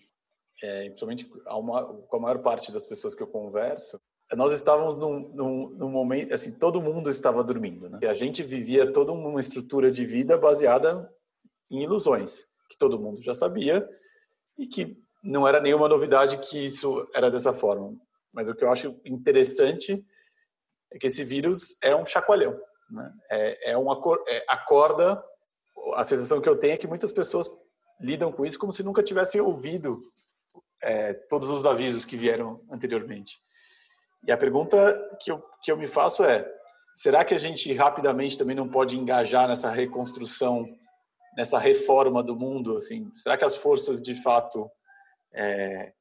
é, 0.62 0.84
principalmente 0.86 1.24
com 1.24 2.16
a 2.16 2.20
maior 2.20 2.38
parte 2.42 2.72
das 2.72 2.84
pessoas 2.84 3.14
que 3.14 3.22
eu 3.22 3.26
converso, 3.26 4.00
nós 4.34 4.52
estávamos 4.52 4.96
num, 4.96 5.28
num, 5.34 5.68
num, 5.70 5.90
momento, 5.90 6.32
assim, 6.32 6.58
todo 6.58 6.80
mundo 6.80 7.10
estava 7.10 7.44
dormindo, 7.44 7.88
né? 7.88 8.00
E 8.02 8.06
a 8.06 8.14
gente 8.14 8.42
vivia 8.42 8.92
toda 8.92 9.12
uma 9.12 9.38
estrutura 9.38 9.90
de 9.90 10.04
vida 10.04 10.36
baseada 10.36 11.08
em 11.70 11.82
ilusões, 11.82 12.46
que 12.68 12.76
todo 12.78 12.98
mundo 12.98 13.20
já 13.20 13.34
sabia 13.34 13.86
e 14.58 14.66
que 14.66 14.96
não 15.22 15.46
era 15.46 15.60
nenhuma 15.60 15.88
novidade 15.88 16.38
que 16.38 16.64
isso 16.64 17.06
era 17.14 17.30
dessa 17.30 17.52
forma. 17.52 17.94
Mas 18.36 18.50
o 18.50 18.54
que 18.54 18.62
eu 18.62 18.70
acho 18.70 19.00
interessante 19.02 20.04
é 20.92 20.98
que 20.98 21.06
esse 21.06 21.24
vírus 21.24 21.78
é 21.82 21.96
um 21.96 22.04
chacoalhão. 22.04 22.60
Né? 22.90 23.12
É, 23.30 23.70
é 23.70 23.76
uma 23.78 23.98
é, 24.28 24.44
acorda. 24.46 25.24
A 25.94 26.04
sensação 26.04 26.42
que 26.42 26.48
eu 26.48 26.58
tenho 26.58 26.74
é 26.74 26.76
que 26.76 26.86
muitas 26.86 27.10
pessoas 27.10 27.50
lidam 27.98 28.30
com 28.30 28.44
isso 28.44 28.58
como 28.58 28.74
se 28.74 28.82
nunca 28.82 29.02
tivessem 29.02 29.40
ouvido 29.40 30.02
é, 30.82 31.14
todos 31.30 31.48
os 31.48 31.64
avisos 31.64 32.04
que 32.04 32.14
vieram 32.14 32.60
anteriormente. 32.70 33.38
E 34.26 34.30
a 34.30 34.36
pergunta 34.36 34.94
que 35.22 35.32
eu, 35.32 35.42
que 35.62 35.72
eu 35.72 35.78
me 35.78 35.88
faço 35.88 36.22
é: 36.22 36.46
será 36.94 37.24
que 37.24 37.32
a 37.32 37.38
gente 37.38 37.72
rapidamente 37.72 38.36
também 38.36 38.54
não 38.54 38.68
pode 38.68 38.98
engajar 38.98 39.48
nessa 39.48 39.70
reconstrução, 39.70 40.66
nessa 41.38 41.58
reforma 41.58 42.22
do 42.22 42.36
mundo? 42.36 42.76
Assim, 42.76 43.10
será 43.16 43.38
que 43.38 43.46
as 43.46 43.56
forças 43.56 43.98
de 43.98 44.14
fato 44.22 44.70
é, 45.34 45.94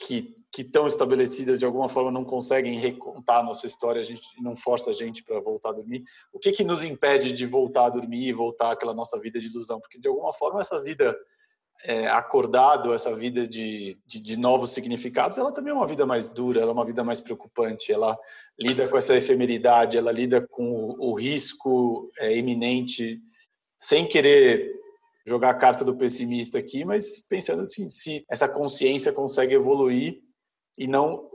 que 0.00 0.40
que 0.52 0.62
estão 0.62 0.86
estabelecidas 0.86 1.60
de 1.60 1.64
alguma 1.64 1.88
forma 1.88 2.10
não 2.10 2.24
conseguem 2.24 2.78
recontar 2.78 3.38
a 3.38 3.42
nossa 3.42 3.66
história, 3.66 4.00
a 4.00 4.04
gente 4.04 4.26
não 4.42 4.56
força 4.56 4.90
a 4.90 4.92
gente 4.92 5.22
para 5.22 5.38
voltar 5.40 5.70
a 5.70 5.74
dormir. 5.74 6.02
O 6.32 6.38
que 6.38 6.50
que 6.50 6.64
nos 6.64 6.82
impede 6.82 7.32
de 7.32 7.46
voltar 7.46 7.86
a 7.86 7.90
dormir 7.90 8.26
e 8.26 8.32
voltar 8.32 8.72
àquela 8.72 8.92
nossa 8.92 9.18
vida 9.20 9.38
de 9.38 9.46
ilusão? 9.46 9.80
Porque 9.80 9.98
de 9.98 10.08
alguma 10.08 10.32
forma 10.32 10.60
essa 10.60 10.82
vida 10.82 11.16
é, 11.84 12.08
acordado, 12.08 12.92
essa 12.92 13.14
vida 13.14 13.46
de, 13.46 13.96
de, 14.04 14.20
de, 14.20 14.36
novos 14.36 14.70
significados, 14.70 15.38
ela 15.38 15.52
também 15.52 15.70
é 15.70 15.74
uma 15.74 15.86
vida 15.86 16.04
mais 16.04 16.28
dura, 16.28 16.60
ela 16.60 16.72
é 16.72 16.74
uma 16.74 16.84
vida 16.84 17.04
mais 17.04 17.20
preocupante, 17.20 17.92
ela 17.92 18.18
lida 18.58 18.88
com 18.88 18.98
essa 18.98 19.16
efemeridade, 19.16 19.96
ela 19.96 20.12
lida 20.12 20.46
com 20.48 20.74
o, 20.74 21.10
o 21.10 21.14
risco 21.14 22.10
é, 22.18 22.36
iminente, 22.36 23.20
sem 23.78 24.06
querer 24.06 24.79
jogar 25.30 25.50
a 25.50 25.54
carta 25.54 25.84
do 25.84 25.96
pessimista 25.96 26.58
aqui, 26.58 26.84
mas 26.84 27.22
pensando 27.22 27.62
assim, 27.62 27.88
se 27.88 28.24
essa 28.28 28.48
consciência 28.48 29.12
consegue 29.12 29.54
evoluir 29.54 30.20
e 30.76 30.88
não 30.88 31.30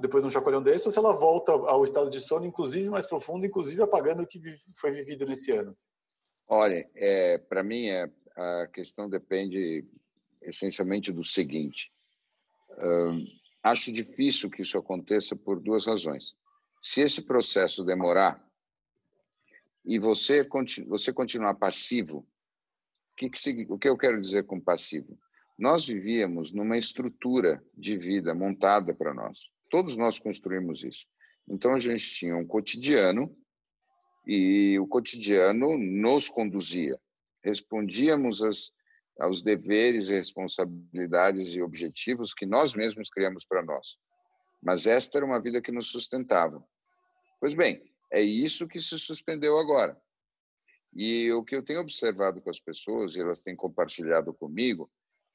depois 0.00 0.24
de 0.24 0.28
um 0.28 0.30
chacoalhão 0.30 0.60
desse, 0.60 0.88
ou 0.88 0.90
se 0.90 0.98
ela 0.98 1.12
volta 1.12 1.52
ao 1.52 1.84
estado 1.84 2.10
de 2.10 2.18
sono, 2.20 2.44
inclusive 2.44 2.88
mais 2.88 3.06
profundo, 3.06 3.46
inclusive 3.46 3.80
apagando 3.82 4.22
o 4.24 4.26
que 4.26 4.40
foi 4.80 4.90
vivido 4.90 5.24
nesse 5.26 5.52
ano? 5.52 5.76
Olha, 6.48 6.90
é, 6.96 7.38
para 7.38 7.62
mim 7.62 7.86
é, 7.86 8.10
a 8.34 8.66
questão 8.66 9.08
depende 9.08 9.84
essencialmente 10.42 11.12
do 11.12 11.22
seguinte: 11.22 11.92
acho 13.62 13.92
difícil 13.92 14.50
que 14.50 14.62
isso 14.62 14.76
aconteça 14.76 15.36
por 15.36 15.60
duas 15.60 15.86
razões. 15.86 16.34
Se 16.82 17.02
esse 17.02 17.26
processo 17.26 17.84
demorar 17.84 18.44
e 19.84 20.00
você, 20.00 20.44
você 20.88 21.12
continuar 21.12 21.54
passivo, 21.54 22.26
que, 23.28 23.28
que, 23.28 23.66
o 23.68 23.78
que 23.78 23.88
eu 23.88 23.98
quero 23.98 24.20
dizer 24.20 24.44
com 24.44 24.58
passivo? 24.60 25.18
Nós 25.58 25.86
vivíamos 25.86 26.52
numa 26.52 26.78
estrutura 26.78 27.62
de 27.76 27.96
vida 27.96 28.34
montada 28.34 28.94
para 28.94 29.12
nós. 29.12 29.38
Todos 29.68 29.96
nós 29.96 30.18
construímos 30.18 30.82
isso. 30.82 31.06
Então 31.46 31.74
a 31.74 31.78
gente 31.78 32.14
tinha 32.14 32.36
um 32.36 32.46
cotidiano 32.46 33.36
e 34.26 34.78
o 34.78 34.86
cotidiano 34.86 35.76
nos 35.76 36.28
conduzia. 36.28 36.98
Respondíamos 37.44 38.40
aos 39.18 39.42
deveres 39.42 40.08
responsabilidades 40.08 41.54
e 41.54 41.60
objetivos 41.60 42.32
que 42.32 42.46
nós 42.46 42.74
mesmos 42.74 43.10
criamos 43.10 43.44
para 43.44 43.62
nós. 43.62 43.96
Mas 44.62 44.86
esta 44.86 45.18
era 45.18 45.26
uma 45.26 45.40
vida 45.40 45.60
que 45.60 45.72
nos 45.72 45.88
sustentava. 45.88 46.64
Pois 47.38 47.54
bem, 47.54 47.82
é 48.10 48.22
isso 48.22 48.68
que 48.68 48.80
se 48.80 48.98
suspendeu 48.98 49.58
agora. 49.58 50.00
E 50.92 51.30
o 51.32 51.44
que 51.44 51.54
eu 51.54 51.62
tenho 51.62 51.80
observado 51.80 52.40
com 52.40 52.50
as 52.50 52.60
pessoas, 52.60 53.14
e 53.14 53.20
elas 53.20 53.40
têm 53.40 53.54
compartilhado 53.54 54.32
comigo, 54.34 54.90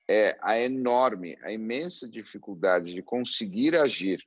é 0.08 0.38
a 0.42 0.60
enorme, 0.60 1.38
a 1.42 1.52
imensa 1.52 2.08
dificuldade 2.08 2.94
de 2.94 3.02
conseguir 3.02 3.76
agir, 3.76 4.24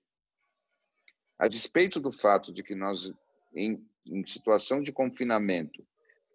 a 1.39 1.47
despeito 1.47 2.01
do 2.01 2.11
fato 2.11 2.53
de 2.53 2.63
que 2.63 2.75
nós, 2.75 3.15
em, 3.55 3.87
em 4.07 4.27
situação 4.27 4.83
de 4.83 4.91
confinamento, 4.91 5.87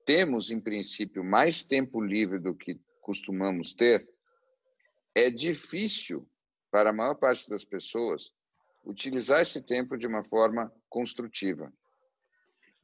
temos, 0.05 0.51
em 0.51 0.59
princípio, 0.59 1.23
mais 1.23 1.63
tempo 1.63 2.01
livre 2.01 2.39
do 2.39 2.55
que 2.55 2.79
costumamos 3.01 3.73
ter, 3.73 4.07
é 5.13 5.29
difícil 5.29 6.27
para 6.71 6.89
a 6.89 6.93
maior 6.93 7.15
parte 7.15 7.49
das 7.49 7.65
pessoas 7.65 8.33
utilizar 8.85 9.41
esse 9.41 9.61
tempo 9.61 9.97
de 9.97 10.07
uma 10.07 10.23
forma 10.23 10.73
construtiva. 10.89 11.71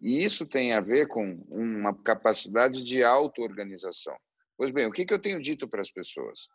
E 0.02 0.24
isso 0.24 0.46
tem 0.46 0.74
a 0.74 0.82
ver 0.82 1.08
com 1.08 1.46
uma 1.50 1.94
capacidade 1.94 2.84
de 2.84 3.04
auto-organização. 3.04 4.16
Pois 4.58 4.72
bem, 4.72 4.86
o 4.86 4.92
que, 4.92 5.06
que 5.06 5.14
eu 5.14 5.22
tenho 5.22 5.42
dito 5.42 5.68
para 5.68 5.82
as 5.82 5.92
pessoas? 5.92 6.48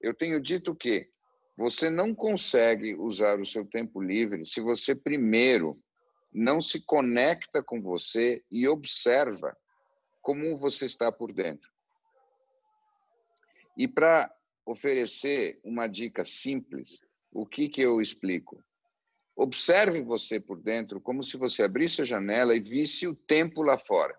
Eu 0.00 0.14
tenho 0.14 0.40
dito 0.40 0.74
que 0.74 1.08
você 1.56 1.90
não 1.90 2.14
consegue 2.14 2.94
usar 2.94 3.40
o 3.40 3.46
seu 3.46 3.64
tempo 3.64 4.00
livre 4.00 4.46
se 4.46 4.60
você 4.60 4.94
primeiro 4.94 5.80
não 6.32 6.60
se 6.60 6.84
conecta 6.84 7.62
com 7.62 7.80
você 7.80 8.42
e 8.50 8.68
observa 8.68 9.56
como 10.20 10.56
você 10.56 10.86
está 10.86 11.10
por 11.10 11.32
dentro. 11.32 11.70
E 13.76 13.88
para 13.88 14.32
oferecer 14.66 15.58
uma 15.64 15.86
dica 15.86 16.24
simples, 16.24 17.00
o 17.32 17.46
que, 17.46 17.68
que 17.68 17.80
eu 17.80 18.00
explico? 18.00 18.62
Observe 19.40 20.02
você 20.02 20.40
por 20.40 20.60
dentro 20.60 21.00
como 21.00 21.22
se 21.22 21.36
você 21.36 21.62
abrisse 21.62 22.02
a 22.02 22.04
janela 22.04 22.56
e 22.56 22.60
visse 22.60 23.06
o 23.06 23.14
tempo 23.14 23.62
lá 23.62 23.78
fora. 23.78 24.18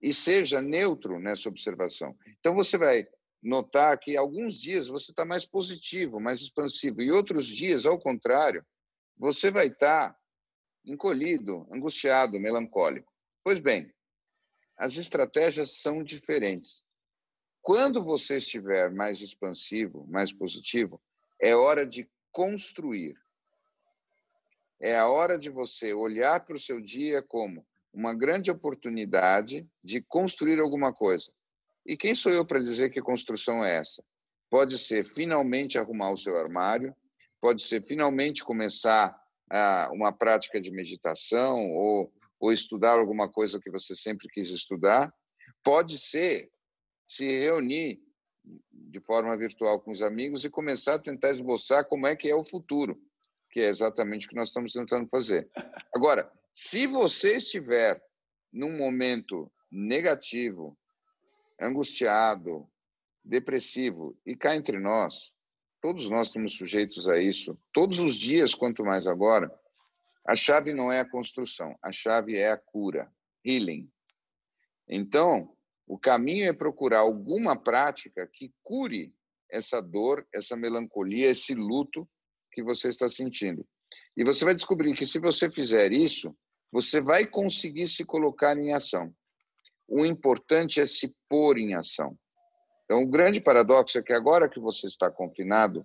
E 0.00 0.14
seja 0.14 0.62
neutro 0.62 1.18
nessa 1.18 1.48
observação. 1.48 2.16
Então, 2.38 2.54
você 2.54 2.78
vai 2.78 3.04
notar 3.42 3.98
que 3.98 4.16
alguns 4.16 4.60
dias 4.60 4.86
você 4.86 5.10
está 5.10 5.24
mais 5.24 5.44
positivo, 5.44 6.20
mais 6.20 6.40
expansivo, 6.40 7.02
e 7.02 7.10
outros 7.10 7.48
dias, 7.48 7.84
ao 7.84 7.98
contrário, 7.98 8.64
você 9.16 9.50
vai 9.50 9.66
estar 9.66 10.12
tá 10.12 10.18
encolhido, 10.86 11.66
angustiado, 11.68 12.38
melancólico. 12.38 13.12
Pois 13.42 13.58
bem, 13.58 13.92
as 14.78 14.96
estratégias 14.96 15.80
são 15.80 16.00
diferentes. 16.00 16.84
Quando 17.60 18.04
você 18.04 18.36
estiver 18.36 18.88
mais 18.92 19.20
expansivo, 19.20 20.06
mais 20.06 20.32
positivo, 20.32 21.02
é 21.40 21.56
hora 21.56 21.84
de 21.84 22.08
construir. 22.30 23.23
É 24.80 24.96
a 24.96 25.08
hora 25.08 25.38
de 25.38 25.50
você 25.50 25.92
olhar 25.92 26.44
para 26.44 26.56
o 26.56 26.60
seu 26.60 26.80
dia 26.80 27.22
como 27.22 27.64
uma 27.92 28.14
grande 28.14 28.50
oportunidade 28.50 29.66
de 29.82 30.02
construir 30.02 30.60
alguma 30.60 30.92
coisa. 30.92 31.32
E 31.86 31.96
quem 31.96 32.14
sou 32.14 32.32
eu 32.32 32.44
para 32.44 32.60
dizer 32.60 32.90
que 32.90 33.00
construção 33.00 33.64
é 33.64 33.76
essa? 33.76 34.02
Pode 34.50 34.78
ser 34.78 35.04
finalmente 35.04 35.78
arrumar 35.78 36.12
o 36.12 36.16
seu 36.16 36.36
armário, 36.36 36.94
pode 37.40 37.62
ser 37.62 37.82
finalmente 37.86 38.42
começar 38.42 39.14
ah, 39.50 39.90
uma 39.92 40.12
prática 40.12 40.60
de 40.60 40.70
meditação 40.70 41.70
ou, 41.72 42.12
ou 42.40 42.52
estudar 42.52 42.98
alguma 42.98 43.30
coisa 43.30 43.60
que 43.60 43.70
você 43.70 43.94
sempre 43.94 44.28
quis 44.28 44.50
estudar, 44.50 45.12
pode 45.62 45.98
ser 45.98 46.50
se 47.06 47.26
reunir 47.26 48.00
de 48.72 49.00
forma 49.00 49.36
virtual 49.36 49.80
com 49.80 49.90
os 49.90 50.02
amigos 50.02 50.44
e 50.44 50.50
começar 50.50 50.94
a 50.94 50.98
tentar 50.98 51.30
esboçar 51.30 51.86
como 51.86 52.06
é 52.06 52.16
que 52.16 52.28
é 52.28 52.34
o 52.34 52.44
futuro, 52.44 52.98
que 53.54 53.60
é 53.60 53.68
exatamente 53.68 54.26
o 54.26 54.30
que 54.30 54.34
nós 54.34 54.48
estamos 54.48 54.72
tentando 54.72 55.08
fazer. 55.08 55.48
Agora, 55.94 56.28
se 56.52 56.88
você 56.88 57.36
estiver 57.36 58.02
num 58.52 58.76
momento 58.76 59.48
negativo, 59.70 60.76
angustiado, 61.60 62.68
depressivo, 63.24 64.18
e 64.26 64.34
cá 64.34 64.56
entre 64.56 64.80
nós, 64.80 65.32
todos 65.80 66.10
nós 66.10 66.26
estamos 66.26 66.56
sujeitos 66.56 67.08
a 67.08 67.16
isso, 67.16 67.56
todos 67.72 68.00
os 68.00 68.16
dias, 68.16 68.56
quanto 68.56 68.84
mais 68.84 69.06
agora, 69.06 69.48
a 70.26 70.34
chave 70.34 70.74
não 70.74 70.90
é 70.90 70.98
a 70.98 71.08
construção, 71.08 71.78
a 71.80 71.92
chave 71.92 72.36
é 72.36 72.50
a 72.50 72.58
cura, 72.58 73.08
healing. 73.44 73.88
Então, 74.88 75.56
o 75.86 75.96
caminho 75.96 76.48
é 76.48 76.52
procurar 76.52 77.00
alguma 77.00 77.56
prática 77.56 78.26
que 78.26 78.52
cure 78.64 79.14
essa 79.48 79.80
dor, 79.80 80.26
essa 80.34 80.56
melancolia, 80.56 81.30
esse 81.30 81.54
luto 81.54 82.08
que 82.54 82.62
você 82.62 82.88
está 82.88 83.10
sentindo. 83.10 83.66
E 84.16 84.24
você 84.24 84.44
vai 84.44 84.54
descobrir 84.54 84.94
que 84.94 85.04
se 85.04 85.18
você 85.18 85.50
fizer 85.50 85.92
isso, 85.92 86.34
você 86.72 87.00
vai 87.00 87.26
conseguir 87.26 87.88
se 87.88 88.04
colocar 88.04 88.56
em 88.56 88.72
ação. 88.72 89.12
O 89.88 90.06
importante 90.06 90.80
é 90.80 90.86
se 90.86 91.14
pôr 91.28 91.58
em 91.58 91.74
ação. 91.74 92.16
Então, 92.84 93.02
o 93.02 93.06
grande 93.06 93.40
paradoxo 93.40 93.98
é 93.98 94.02
que 94.02 94.12
agora 94.12 94.48
que 94.48 94.60
você 94.60 94.86
está 94.86 95.10
confinado, 95.10 95.84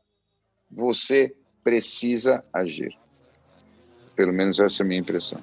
você 0.69 1.36
precisa 1.63 2.43
agir. 2.53 2.97
Pelo 4.15 4.34
menos 4.34 4.60
essa 4.60 4.84
é 4.84 4.86
a 4.86 4.88
minha 4.88 4.99
impressão. 4.99 5.41